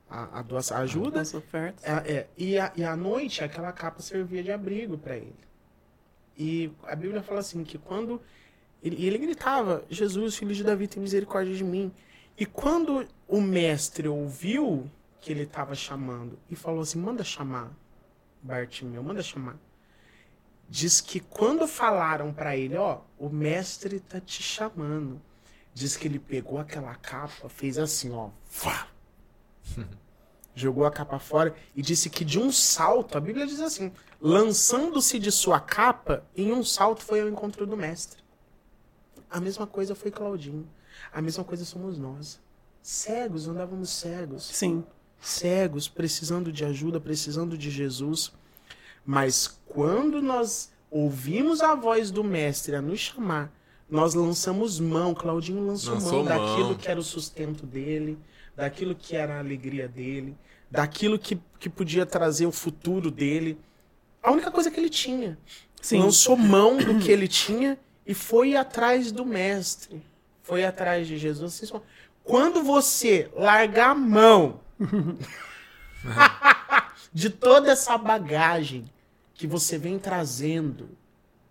[0.09, 1.19] a, a doação, a ajuda.
[1.19, 1.83] Das ofertas.
[1.83, 5.45] É, é, e, a, e à noite, aquela capa servia de abrigo para ele.
[6.37, 8.21] E a Bíblia fala assim: que quando.
[8.83, 11.91] Ele, ele gritava: Jesus, filho de Davi, tem misericórdia de mim.
[12.37, 14.89] E quando o mestre ouviu
[15.21, 17.71] que ele estava chamando e falou assim: manda chamar
[18.41, 19.57] Bartimeu, manda chamar.
[20.69, 25.21] Diz que quando falaram para ele: ó, o mestre tá te chamando.
[25.73, 28.29] Diz que ele pegou aquela capa, fez assim, ó.
[30.55, 33.91] Jogou a capa fora e disse que de um salto, a Bíblia diz assim,
[34.21, 38.23] lançando-se de sua capa, em um salto foi ao encontro do mestre.
[39.29, 40.65] A mesma coisa foi Claudinho.
[41.11, 42.39] A mesma coisa somos nós.
[42.81, 44.45] Cegos, andávamos cegos.
[44.45, 44.83] Sim.
[45.19, 48.31] Cegos, precisando de ajuda, precisando de Jesus.
[49.05, 53.51] Mas quando nós ouvimos a voz do mestre a nos chamar,
[53.89, 56.47] nós lançamos mão, Claudinho lançou, Lançou mão mão.
[56.47, 58.17] daquilo que era o sustento dele,
[58.55, 60.35] daquilo que era a alegria dele,
[60.69, 63.57] daquilo que, que podia trazer o futuro dele.
[64.21, 65.37] A única coisa que ele tinha.
[65.81, 65.99] Sim.
[65.99, 70.01] Lançou mão do que ele tinha e foi atrás do mestre.
[70.41, 71.71] Foi atrás de Jesus.
[72.23, 74.61] Quando você largar a mão
[77.13, 78.85] de toda essa bagagem
[79.33, 80.89] que você vem trazendo,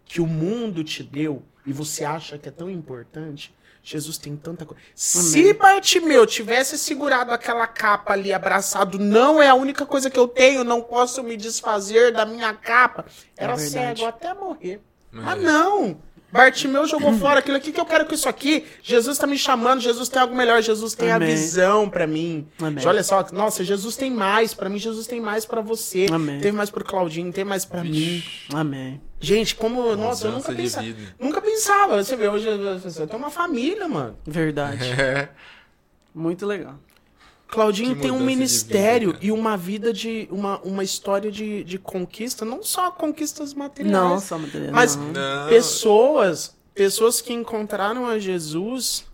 [0.05, 4.65] que o mundo te deu e você acha que é tão importante, Jesus tem tanta
[4.65, 4.83] coisa.
[4.95, 10.27] Se Bartimeu tivesse segurado aquela capa ali, abraçado, não é a única coisa que eu
[10.27, 13.05] tenho, não posso me desfazer da minha capa.
[13.37, 14.01] Era verdade.
[14.01, 14.81] cego até morrer.
[15.13, 15.19] É.
[15.23, 15.99] Ah, não!
[16.33, 18.65] Bartimeu jogou fora aquilo aqui que eu quero com isso aqui.
[18.83, 21.29] Jesus tá me chamando, Jesus tem algo melhor, Jesus tem Amém.
[21.29, 22.49] a visão pra mim.
[22.59, 22.87] Amém.
[22.87, 26.07] Olha só, nossa, Jesus tem mais pra mim, Jesus tem mais pra você.
[26.11, 26.41] Amém.
[26.41, 28.25] Tem mais pro Claudinho, tem mais pra mim.
[28.53, 29.01] Amém.
[29.25, 30.87] Gente, como, nossa, eu Mudança nunca pensava.
[31.19, 32.05] Nunca pensava.
[32.05, 34.17] Você vê, hoje eu tenho uma família, mano.
[34.27, 34.85] Verdade.
[34.95, 35.29] É.
[36.15, 36.79] Muito legal.
[37.49, 40.29] Claudinho Que tem um ministério vida, e uma vida de.
[40.31, 43.93] uma, uma história de, de conquista, não só conquistas materiais.
[43.93, 44.73] Não, só material.
[44.73, 44.97] Mas.
[44.97, 45.49] Não.
[45.49, 49.05] pessoas, pessoas que encontraram a Jesus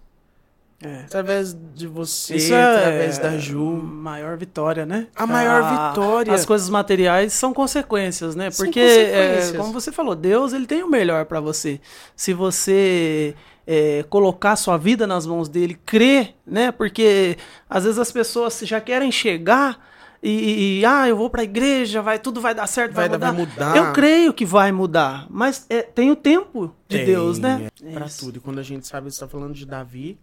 [0.82, 1.00] É.
[1.04, 3.60] através de você, Isso é através da a Ju.
[3.60, 5.08] maior vitória, né?
[5.14, 6.32] A maior vitória.
[6.32, 8.48] As coisas materiais são consequências, né?
[8.50, 9.54] Porque, consequências.
[9.54, 11.80] é, como você falou, Deus ele tem o melhor pra você.
[12.16, 13.34] Se você
[13.66, 16.72] é, colocar sua vida nas mãos dele, crer, né?
[16.72, 17.36] Porque
[17.68, 19.78] às vezes as pessoas já querem chegar
[20.22, 23.32] e, e, ah, eu vou pra igreja, vai tudo vai dar certo, vai, Vai dar-
[23.32, 23.46] mudar.
[23.66, 23.76] vai mudar.
[23.76, 27.68] Eu creio que vai mudar, mas é, tem o tempo de Tem, Deus, né?
[27.84, 28.24] é Pra isso.
[28.26, 28.36] tudo.
[28.36, 30.18] E quando a gente sabe, você tá falando de Davi,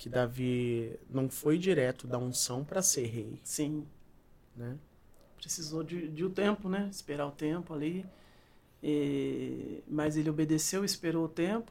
[0.00, 3.86] que Davi não foi direto da unção pra ser rei, Sim.
[4.56, 4.78] né?
[5.36, 6.88] precisou de, de um tempo, né?
[6.90, 8.06] Esperar o tempo ali.
[8.82, 11.70] E- mas ele obedeceu, esperou o tempo.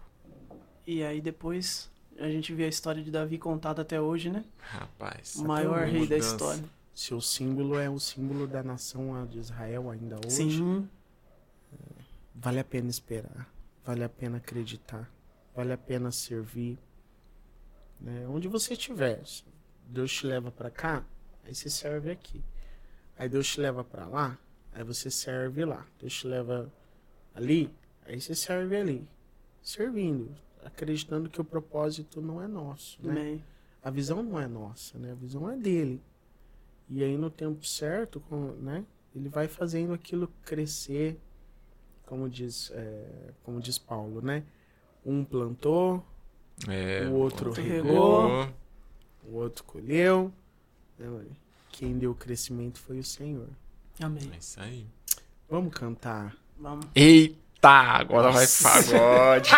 [0.85, 4.43] E aí depois a gente vê a história de Davi contada até hoje, né?
[4.59, 5.35] Rapaz.
[5.35, 6.63] O maior rei da história.
[6.93, 10.35] Seu símbolo é o símbolo da nação de Israel ainda hoje.
[10.35, 10.87] Sim.
[12.35, 13.51] Vale a pena esperar,
[13.83, 15.09] vale a pena acreditar,
[15.55, 16.77] vale a pena servir.
[17.99, 18.27] Né?
[18.27, 19.43] Onde você estiver, se
[19.87, 21.03] Deus te leva para cá,
[21.43, 22.43] aí você serve aqui.
[23.17, 24.37] Aí Deus te leva para lá,
[24.73, 25.85] aí você serve lá.
[25.99, 26.71] Deus te leva
[27.33, 27.73] ali,
[28.05, 29.07] aí você serve ali.
[29.61, 30.33] Servindo,
[30.63, 33.11] acreditando que o propósito não é nosso, né?
[33.11, 33.43] Amém.
[33.83, 35.11] a visão não é nossa, né?
[35.11, 36.01] A visão é dele.
[36.89, 38.85] E aí no tempo certo, com- né?
[39.15, 41.19] Ele vai fazendo aquilo crescer,
[42.05, 44.43] como diz, é, como diz Paulo, né?
[45.05, 46.05] Um plantou,
[46.67, 48.49] É, o outro outro regou, regou.
[49.27, 50.31] o outro colheu.
[50.97, 51.07] né?
[51.71, 53.47] Quem deu o crescimento foi o Senhor.
[54.01, 54.29] Amém.
[54.33, 54.85] É isso aí.
[55.49, 56.35] Vamos cantar.
[56.59, 56.85] Vamos.
[56.93, 58.69] Eita, agora vai Nossa.
[58.69, 59.49] pagode.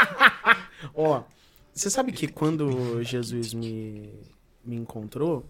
[0.94, 1.24] Ó,
[1.74, 4.14] você sabe que quando Jesus me,
[4.64, 5.46] me encontrou,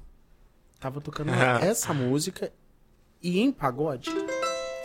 [0.80, 1.32] tava tocando
[1.62, 2.52] essa música
[3.22, 4.10] e em pagode.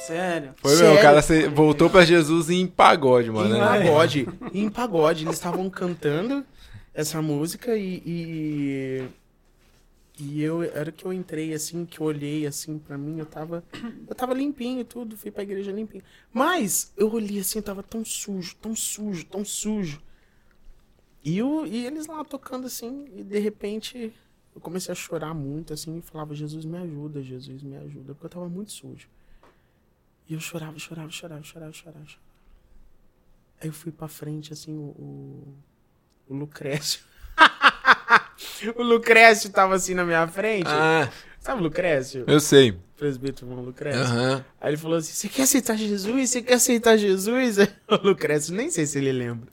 [0.06, 0.54] Sério.
[0.56, 0.98] Foi mesmo, Sério?
[0.98, 3.54] o cara voltou pra Jesus em pagode, mano.
[3.54, 3.66] Em né?
[3.66, 4.28] pagode.
[4.52, 5.24] Em pagode.
[5.24, 6.44] Eles estavam cantando
[6.96, 8.02] essa música e.
[8.06, 9.08] E,
[10.18, 13.62] e eu, era que eu entrei assim, que eu olhei assim pra mim, eu tava.
[14.08, 16.02] Eu tava limpinho e tudo, fui pra igreja limpinho.
[16.32, 20.00] Mas eu olhei assim, eu tava tão sujo, tão sujo, tão sujo.
[21.22, 24.12] E, eu, e eles lá tocando assim, e de repente
[24.54, 28.26] eu comecei a chorar muito assim e falava: Jesus me ajuda, Jesus me ajuda, porque
[28.26, 29.08] eu tava muito sujo.
[30.26, 32.06] E eu chorava, chorava, chorava, chorava, chorava.
[32.06, 32.26] chorava.
[33.60, 35.54] Aí eu fui pra frente, assim, o, o,
[36.28, 37.00] o Lucrécio.
[38.76, 40.66] o Lucrécio tava assim na minha frente.
[40.68, 41.10] Ah,
[41.40, 42.24] Sabe o Lucrécio?
[42.26, 42.76] eu sei.
[42.96, 44.00] Presbítero irmão Lucrécio.
[44.00, 44.44] Aham.
[44.60, 46.30] Aí ele falou assim: Você quer aceitar Jesus?
[46.30, 47.56] Você quer aceitar Jesus?
[47.88, 49.48] O Lucrécio, nem sei se ele lembra.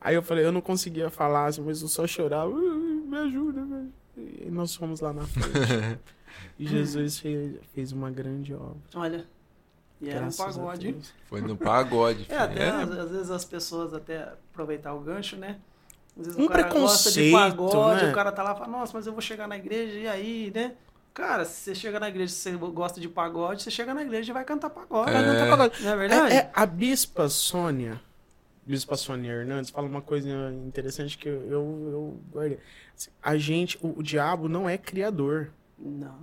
[0.00, 2.48] Aí eu falei: Eu não conseguia falar, assim, mas eu só chorava.
[2.50, 3.90] "Uh, Me ajuda, me ajuda.
[4.16, 5.98] E nós fomos lá na frente.
[6.58, 8.76] e Jesus fez, fez uma grande obra.
[8.94, 9.26] Olha.
[10.00, 10.96] E era um Graças pagode.
[11.26, 12.24] Foi no pagode.
[12.30, 12.92] É, até filho.
[12.92, 15.58] às, às vezes as pessoas até aproveitar o gancho, né?
[16.20, 18.10] Às vezes Um o cara gosta de pagode, né?
[18.10, 20.52] o cara tá lá e fala, nossa, mas eu vou chegar na igreja, e aí,
[20.54, 20.74] né?
[21.14, 24.30] Cara, se você chega na igreja, se você gosta de pagode, você chega na igreja
[24.30, 25.10] e vai cantar pagode.
[25.10, 25.82] Vai cantar pagode.
[25.82, 26.34] Não é verdade?
[26.34, 28.00] É, é, a Bispa Sônia,
[28.64, 30.28] Bispa Sônia Hernandes, fala uma coisa
[30.66, 32.58] interessante que eu, eu, eu guardei.
[32.96, 35.50] Assim, A gente, o, o diabo não é criador.
[35.78, 36.18] Não.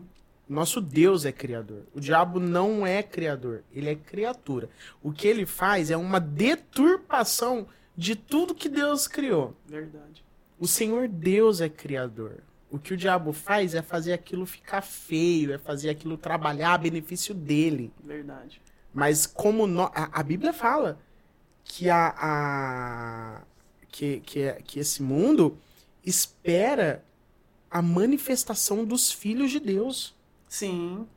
[0.47, 1.83] Nosso Deus é criador.
[1.93, 4.69] O diabo não é criador, ele é criatura.
[5.03, 7.67] O que ele faz é uma deturpação
[7.97, 9.55] de tudo que Deus criou.
[9.65, 10.23] Verdade.
[10.59, 12.43] O Senhor Deus é criador.
[12.69, 16.77] O que o diabo faz é fazer aquilo ficar feio, é fazer aquilo trabalhar a
[16.77, 17.91] benefício dele.
[18.03, 18.61] Verdade.
[18.93, 20.99] Mas como nó- a, a Bíblia fala
[21.63, 23.41] que a, a-
[23.89, 25.57] que, que, que esse mundo
[26.05, 27.03] espera
[27.69, 30.15] a manifestação dos filhos de Deus.
[30.47, 31.07] Sim.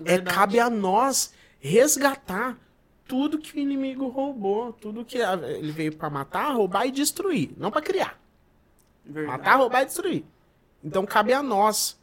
[0.00, 0.36] É Verdade.
[0.36, 2.58] cabe a nós resgatar
[3.06, 7.70] tudo que o inimigo roubou, tudo que ele veio para matar, roubar e destruir, não
[7.70, 8.18] para criar.
[9.04, 9.38] Verdade.
[9.38, 10.24] Matar, roubar e destruir.
[10.82, 11.98] Então cabe a nós,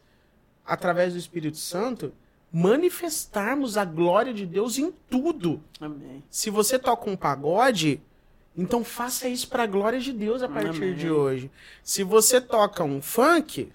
[0.66, 2.14] através do Espírito Santo,
[2.52, 5.64] manifestarmos a glória de Deus em tudo.
[5.80, 6.24] Amém.
[6.30, 8.02] Se você toca um pagode,
[8.56, 10.96] então faça isso para a glória de Deus a partir Amém.
[10.96, 11.50] de hoje.
[11.84, 13.72] Se você toca um funk,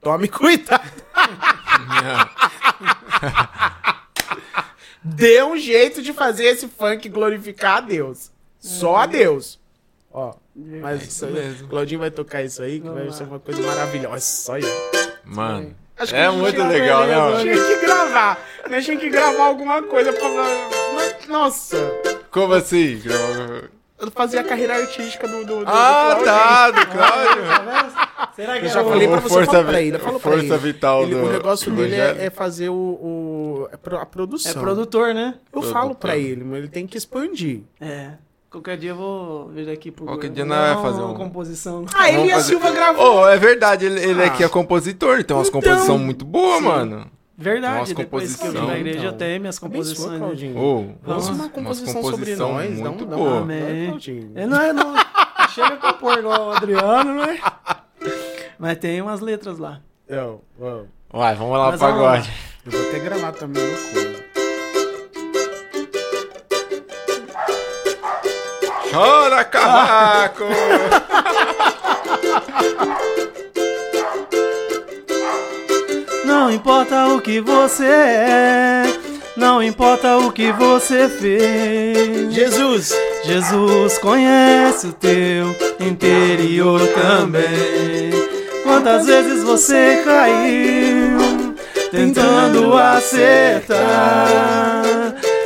[0.00, 0.90] tome cuidado.
[5.02, 8.30] Dê um jeito de fazer esse funk glorificar a Deus.
[8.58, 9.58] Só a Deus.
[10.12, 11.68] Ó, mas É isso mesmo.
[11.68, 13.12] Claudinho vai tocar isso aí, que Vamos vai lá.
[13.12, 14.20] ser uma coisa maravilhosa.
[14.20, 14.62] Só aí.
[15.24, 15.74] Mano.
[15.96, 17.40] Acho É muito legal, né, mano?
[17.40, 18.46] Tinha que gravar.
[18.70, 20.28] Nós tinha que gravar alguma coisa pra.
[21.28, 21.76] Nossa!
[22.30, 23.00] Como assim?
[23.04, 23.68] Eu
[24.14, 25.44] fazia a carreira artística do.
[25.44, 27.42] do, do Ah, do tá, do Cláudio.
[28.36, 30.56] Será que Eu já falei pra você, força fala pra ele, o pra força ele.
[30.58, 34.52] vital Ele- do o negócio dele é, é fazer o, o- a pro- a produção.
[34.52, 35.34] É produtor, né?
[35.36, 35.72] Eu Produtor.
[35.72, 37.62] falo pra ele, mas ele tem que expandir.
[37.80, 38.12] É.
[38.50, 40.06] Qualquer dia eu vou vir aqui pro.
[40.06, 41.84] Qualquer vou dia nós vai uma fazer um- composição.
[41.94, 43.20] Ah, ele e a Silva gravou.
[43.22, 44.26] Oh, é verdade, ele, ele Ah.
[44.26, 45.60] aqui é compositor, ele tem umas Então.
[45.60, 46.64] composições muito boas, Sim.
[46.64, 47.06] mano.
[47.42, 49.16] Verdade, Nossa, depois que eu vim da igreja então.
[49.16, 50.12] tenho minhas composições.
[50.12, 50.18] né?
[50.18, 50.58] Claudinho.
[50.58, 52.80] Oh, Vamos uma composição sobre nós.
[52.80, 53.30] Dá um, muito dá boa.
[53.30, 53.86] uma- Amém.
[53.88, 54.32] Claudinho.
[54.36, 54.94] Ele não, é- não
[55.48, 57.40] chega a compor igual o Adriano, né?
[58.58, 59.80] Mas tem umas letras lá.
[60.06, 62.30] Eu, eu, Vai, vamos lá, Mas vamos pagode.
[62.66, 64.20] eu vou até gravar também uma coisa.
[68.92, 70.44] Chora, cavaco!
[76.30, 78.84] Não importa o que você é,
[79.36, 82.32] não importa o que você fez.
[82.32, 82.96] Jesus!
[83.24, 88.12] Jesus conhece o teu interior também.
[88.62, 91.56] Quantas vezes você caiu
[91.90, 93.76] tentando acertar,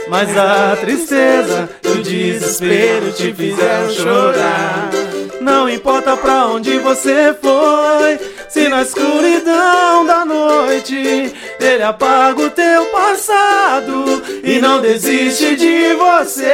[0.06, 4.90] mas a tristeza e o desespero te fizeram chorar.
[5.44, 8.18] Não importa pra onde você foi,
[8.48, 10.96] se na escuridão da noite
[11.60, 16.50] ele apaga o teu passado e não desiste de você.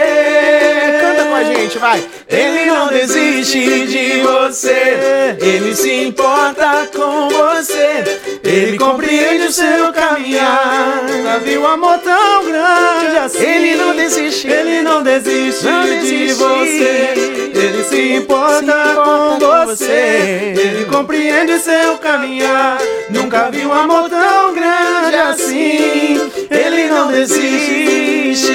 [1.01, 2.05] Canta com a gente, vai.
[2.29, 8.20] Ele não desiste de você, ele se importa com você,
[8.51, 11.03] ele compreende o seu caminhar.
[11.25, 13.45] Já viu amor tão grande assim?
[13.45, 14.49] Ele não desiste.
[14.49, 16.35] ele não desiste Não de desiste.
[16.35, 17.15] você,
[17.55, 20.55] ele se importa, Se importa com com você, você.
[20.61, 22.79] ele compreende o seu caminhar.
[23.11, 28.51] Nunca vi um amor tão grande assim, ele não desiste.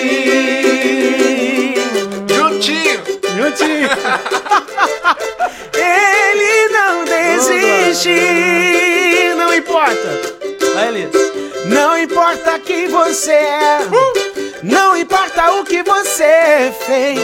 [5.73, 8.15] Ele não desiste.
[9.37, 10.21] Não importa.
[10.73, 11.11] Vai, Elias.
[11.65, 13.79] Não importa quem você é.
[14.63, 17.19] Não importa o que você fez.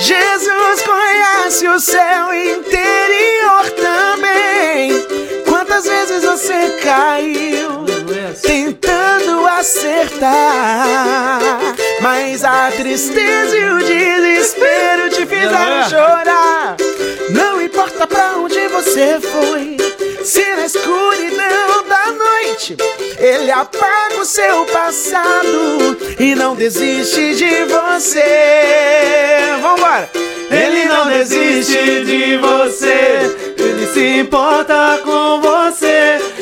[0.00, 4.92] Jesus conhece o seu interior também.
[5.46, 7.84] Quantas vezes você caiu?
[8.08, 8.40] Elias.
[8.40, 9.19] tentando
[9.60, 11.40] acertar.
[12.00, 15.88] Mas a tristeza e o desespero te fizeram Aleluia.
[15.88, 16.76] chorar.
[17.30, 19.76] Não importa pra onde você foi,
[20.24, 22.76] se na escuridão da noite
[23.18, 28.24] ele apaga o seu passado e não desiste de você.
[29.60, 30.10] Vambora!
[30.50, 36.18] Ele não desiste de você, ele se importa com você,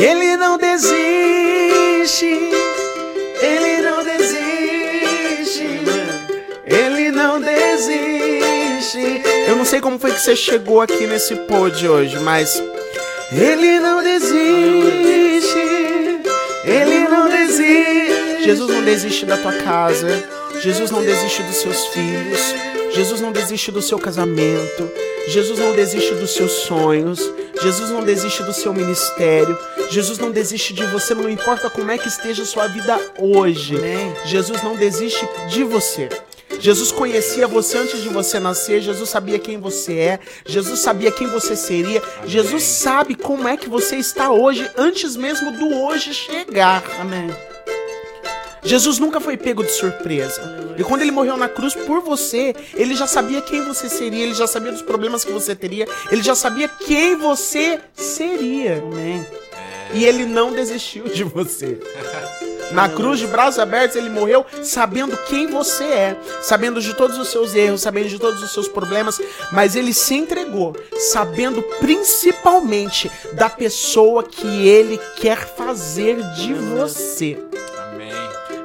[0.00, 2.24] Ele não desiste.
[3.42, 5.62] Ele não desiste.
[6.64, 9.22] Ele não desiste.
[9.46, 12.62] Eu não sei como foi que você chegou aqui nesse pod hoje, mas
[13.30, 15.58] ele não desiste.
[16.64, 18.42] Ele não desiste.
[18.42, 20.08] Jesus não desiste da tua casa.
[20.62, 22.40] Jesus não desiste dos seus filhos.
[22.94, 24.90] Jesus não desiste do seu casamento.
[25.28, 27.20] Jesus não desiste dos seus sonhos.
[27.62, 29.58] Jesus não desiste do seu ministério.
[29.90, 33.76] Jesus não desiste de você, não importa como é que esteja a sua vida hoje.
[33.76, 34.14] Amém.
[34.24, 36.08] Jesus não desiste de você.
[36.58, 41.26] Jesus conhecia você antes de você nascer, Jesus sabia quem você é, Jesus sabia quem
[41.26, 46.82] você seria, Jesus sabe como é que você está hoje, antes mesmo do hoje chegar.
[47.00, 47.30] Amém.
[48.62, 50.74] Jesus nunca foi pego de surpresa.
[50.76, 54.34] E quando ele morreu na cruz por você, ele já sabia quem você seria, ele
[54.34, 58.78] já sabia dos problemas que você teria, ele já sabia quem você seria.
[58.78, 59.26] Amém.
[59.92, 61.78] E ele não desistiu de você.
[62.72, 67.28] Na cruz de braços abertos, ele morreu sabendo quem você é, sabendo de todos os
[67.28, 73.50] seus erros, sabendo de todos os seus problemas, mas ele se entregou, sabendo principalmente da
[73.50, 77.36] pessoa que ele quer fazer de você.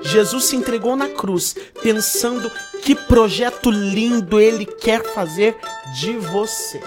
[0.05, 2.49] Jesus se entregou na cruz, pensando
[2.83, 5.57] que projeto lindo ele quer fazer
[5.99, 6.81] de você.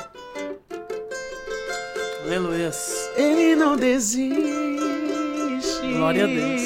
[2.25, 2.71] Aleluia.
[3.17, 4.39] Ele não desiste.
[5.97, 6.63] Glória a Deus.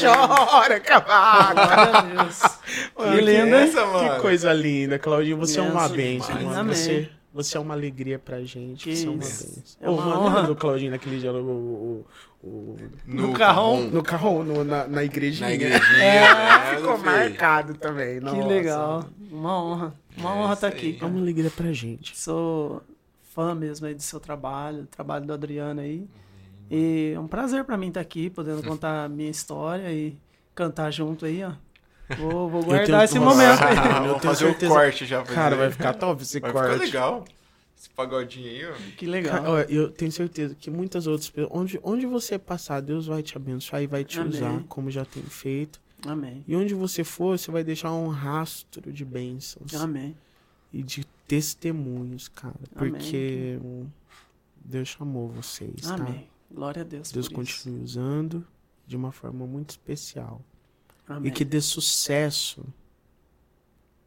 [0.00, 1.54] Chora, cavalo.
[1.54, 2.38] Glória a Deus.
[2.96, 3.62] Mano, Que lindo, hein?
[3.64, 4.14] essa, mano?
[4.14, 5.36] Que coisa linda, Claudinho.
[5.38, 6.44] Você é uma Benção bênção, demais.
[6.46, 6.60] mano.
[6.60, 6.74] Amém.
[6.74, 8.84] Você, você é uma alegria pra gente.
[8.84, 9.44] Que você é uma isso.
[9.46, 9.76] bênção.
[9.80, 10.42] É uma honra.
[10.44, 12.06] do Claudinho naquele dia, o, o,
[12.42, 12.76] o- o-
[13.06, 13.80] No carrão.
[13.90, 15.48] no carro, no- na, na igrejinha.
[15.48, 16.02] Na igrejinha.
[16.02, 18.18] É, né, ficou marcado também.
[18.18, 18.46] Que nossa.
[18.46, 19.04] legal.
[19.30, 19.94] Uma honra.
[20.16, 20.72] Uma É honra isso estar aí.
[20.74, 22.16] aqui, É uma alegria pra gente.
[22.18, 22.82] Sou
[23.34, 26.06] fã mesmo aí do seu trabalho, do trabalho do Adriano aí.
[26.70, 30.16] E é um prazer pra mim estar aqui, podendo contar a minha história e
[30.54, 31.52] cantar junto aí, ó.
[32.18, 33.76] Vou, vou guardar esse momento aí.
[33.76, 35.22] Eu Vamos tenho fazer certeza- o corte já.
[35.22, 35.60] pra Cara, dizer.
[35.62, 36.72] vai ficar top esse Vai corte.
[36.72, 37.24] ficar legal.
[37.78, 38.74] Esse pagodinho aí, ó.
[38.96, 39.32] Que legal.
[39.38, 43.22] Cara, olha, eu tenho certeza que muitas outras pessoas, onde, onde você passar, Deus vai
[43.22, 44.30] te abençoar e vai te Amém.
[44.32, 45.80] usar, como já tem feito.
[46.06, 46.44] Amém.
[46.46, 50.16] E onde você for, você vai deixar um rastro de bênçãos Amém.
[50.72, 52.54] e de testemunhos, cara.
[52.76, 52.92] Amém.
[52.92, 53.58] Porque
[54.64, 55.94] Deus chamou vocês, tá?
[55.94, 56.28] Amém.
[56.52, 57.10] Glória a Deus.
[57.10, 57.54] Deus por isso.
[57.64, 58.46] continue usando
[58.86, 60.40] de uma forma muito especial.
[61.16, 61.28] Amém.
[61.28, 62.64] E que dê sucesso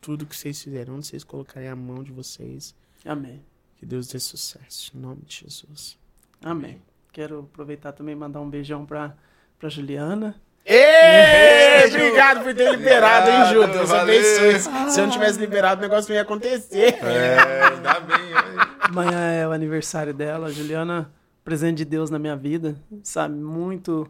[0.02, 2.76] tudo que vocês fizeram, onde vocês colocarem a mão de vocês.
[3.04, 3.44] Amém.
[3.78, 4.92] Que Deus dê sucesso.
[4.96, 5.98] Em nome de Jesus.
[6.44, 6.82] Amém.
[7.12, 9.16] Quero aproveitar também e mandar um beijão pra,
[9.58, 10.36] pra Juliana.
[10.66, 13.68] Ei, obrigado por ter liberado, hein, Ju?
[13.72, 14.60] Deus abençoe.
[14.90, 16.96] Se eu não tivesse liberado, o negócio não ia acontecer.
[17.04, 18.34] É, ainda bem.
[18.80, 20.52] Amanhã é o aniversário dela.
[20.52, 21.12] Juliana,
[21.44, 23.36] presente de Deus na minha vida, sabe?
[23.36, 24.08] Muito,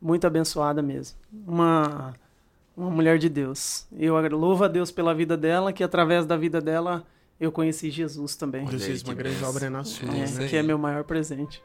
[0.00, 1.18] muito abençoada mesmo.
[1.46, 2.14] Uma,
[2.82, 3.86] uma mulher de Deus.
[3.98, 7.04] Eu louvo a Deus pela vida dela, que através da vida dela
[7.40, 8.62] eu conheci Jesus também.
[8.68, 10.08] Olha fez aí, uma grande obra na sua.
[10.14, 10.48] É, É aí.
[10.48, 11.62] que é meu maior presente.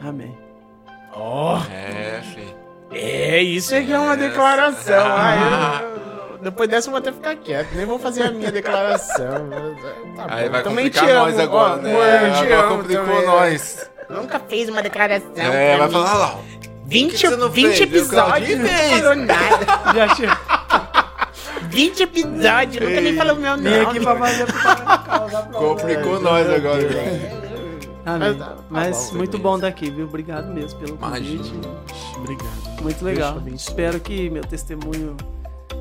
[0.00, 0.36] Amém.
[1.12, 2.54] Ó, É, filho.
[2.92, 4.28] é, isso é que é uma Essa.
[4.28, 4.94] declaração.
[5.06, 9.48] Ah, eu- depois dessa eu vou até ficar quieto, nem vou fazer a minha declaração.
[10.16, 10.50] Tá Aí bom.
[10.52, 11.92] vai Também te complicar amo, nós agora, ó, né?
[11.92, 13.26] eu te agora amo complicou também.
[13.26, 13.90] nós.
[14.08, 15.28] Nunca fez uma declaração.
[15.36, 15.92] É, vai mim.
[15.92, 16.56] falar lá, ó.
[16.86, 17.80] 20, que você não 20 fez?
[17.80, 19.92] Eu, episódios, não falou nada.
[19.94, 20.36] Já chegou.
[21.76, 23.68] 20 episódios, nunca nem falou meu nome.
[23.68, 24.46] Vem aqui pra fazer
[25.52, 26.82] Complicou nós agora.
[28.06, 28.28] Amém.
[28.28, 30.06] Mas tá- tá Mas bom, muito bom daqui, viu?
[30.06, 31.42] Obrigado mesmo pelo Imagina.
[31.42, 31.68] convite.
[32.16, 32.82] Obrigado.
[32.82, 33.42] Muito legal.
[33.54, 35.16] Espero que meu testemunho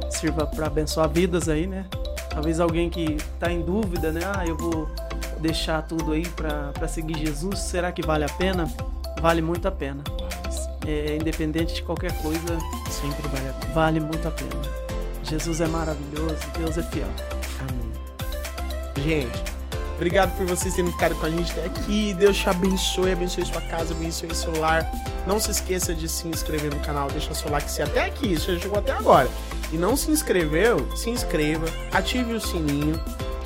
[0.09, 1.85] sirva para abençoar vidas aí, né?
[2.29, 4.21] Talvez alguém que tá em dúvida, né?
[4.35, 4.89] Ah, eu vou
[5.39, 7.59] deixar tudo aí para seguir Jesus.
[7.59, 8.67] Será que vale a pena?
[9.21, 10.03] Vale muito a pena.
[10.85, 12.57] É, independente de qualquer coisa,
[12.89, 13.73] Sempre vale a pena.
[13.73, 14.84] vale muito a pena.
[15.25, 17.07] Jesus é maravilhoso, Deus é fiel.
[17.59, 17.91] Amém.
[19.03, 19.43] Gente,
[19.95, 22.13] obrigado por vocês terem ficado com a gente até aqui.
[22.13, 24.89] Deus te abençoe, abençoe sua casa, abençoe seu lar.
[25.25, 28.53] Não se esqueça de se inscrever no canal, deixa seu like se até aqui, você
[28.53, 29.29] já chegou até agora.
[29.71, 33.01] E não se inscreveu, se inscreva, ative o sininho,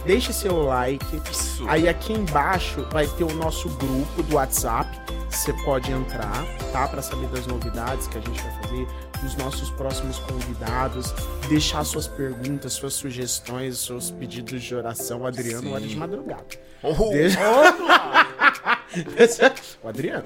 [0.05, 1.21] deixe seu like.
[1.31, 1.65] Isso.
[1.67, 4.89] Aí aqui embaixo vai ter o nosso grupo do WhatsApp.
[5.29, 6.87] Você pode entrar, tá?
[6.87, 8.87] Pra saber das novidades que a gente vai fazer,
[9.21, 11.13] dos nossos próximos convidados,
[11.47, 15.21] deixar suas perguntas, suas sugestões, seus pedidos de oração.
[15.21, 15.73] O Adriano, Sim.
[15.73, 16.45] hora de madrugada.
[16.81, 17.39] Oh, Deixa...
[19.83, 20.23] o Adriano.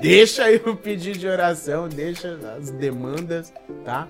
[0.00, 3.52] Deixa aí o pedido de oração, deixa as demandas,
[3.84, 4.06] tá?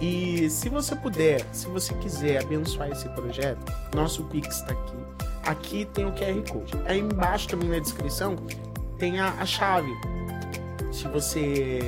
[0.00, 5.03] E se você puder, se você quiser abençoar esse projeto, nosso Pix tá aqui.
[5.46, 6.72] Aqui tem o QR Code.
[6.86, 8.36] Aí embaixo também na descrição
[8.98, 9.92] tem a, a chave.
[10.92, 11.80] Se você,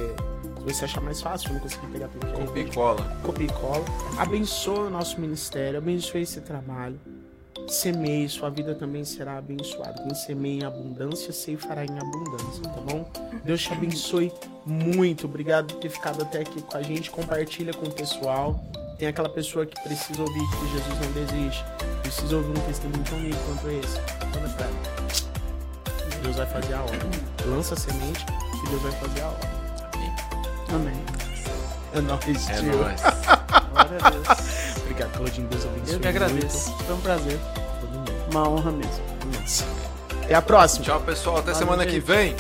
[0.59, 3.19] se você achar mais fácil, não conseguir pegar pelo QR Copia e cola.
[3.23, 3.85] copia e cola.
[4.19, 6.99] Abençoa o nosso ministério, abençoe esse trabalho.
[7.69, 10.03] Semeie, sua vida também será abençoada.
[10.03, 13.11] Quem semeia em abundância, ceifará em abundância, tá bom?
[13.45, 14.33] Deus te abençoe
[14.65, 15.27] muito.
[15.27, 17.11] Obrigado por ter ficado até aqui com a gente.
[17.11, 18.63] Compartilha com o pessoal.
[18.99, 21.65] Tem aquela pessoa que precisa ouvir que Jesus não desiste.
[22.03, 23.99] Precisa ouvir um testemunho tão lindo quanto esse.
[24.35, 24.77] Manda pra ela.
[26.23, 26.99] Deus vai fazer a obra.
[27.47, 28.25] Lança a semente
[28.65, 29.51] e Deus vai fazer a obra.
[30.75, 31.05] Amém.
[31.95, 32.77] É nóis, É tio.
[32.77, 33.01] nóis.
[33.73, 34.77] Glória a Deus.
[34.79, 35.49] Obrigado, Claudinho.
[35.49, 35.95] Deus abençoe.
[35.95, 36.73] Eu que agradeço.
[36.79, 37.39] Foi um prazer.
[37.39, 37.81] muito.
[37.81, 38.13] Todo mundo.
[38.31, 39.05] Uma honra mesmo.
[39.41, 39.65] Nossa.
[40.25, 40.85] Até a próxima.
[40.85, 41.37] Tchau, pessoal.
[41.37, 42.05] Até Valeu, semana que gente.
[42.05, 42.35] vem.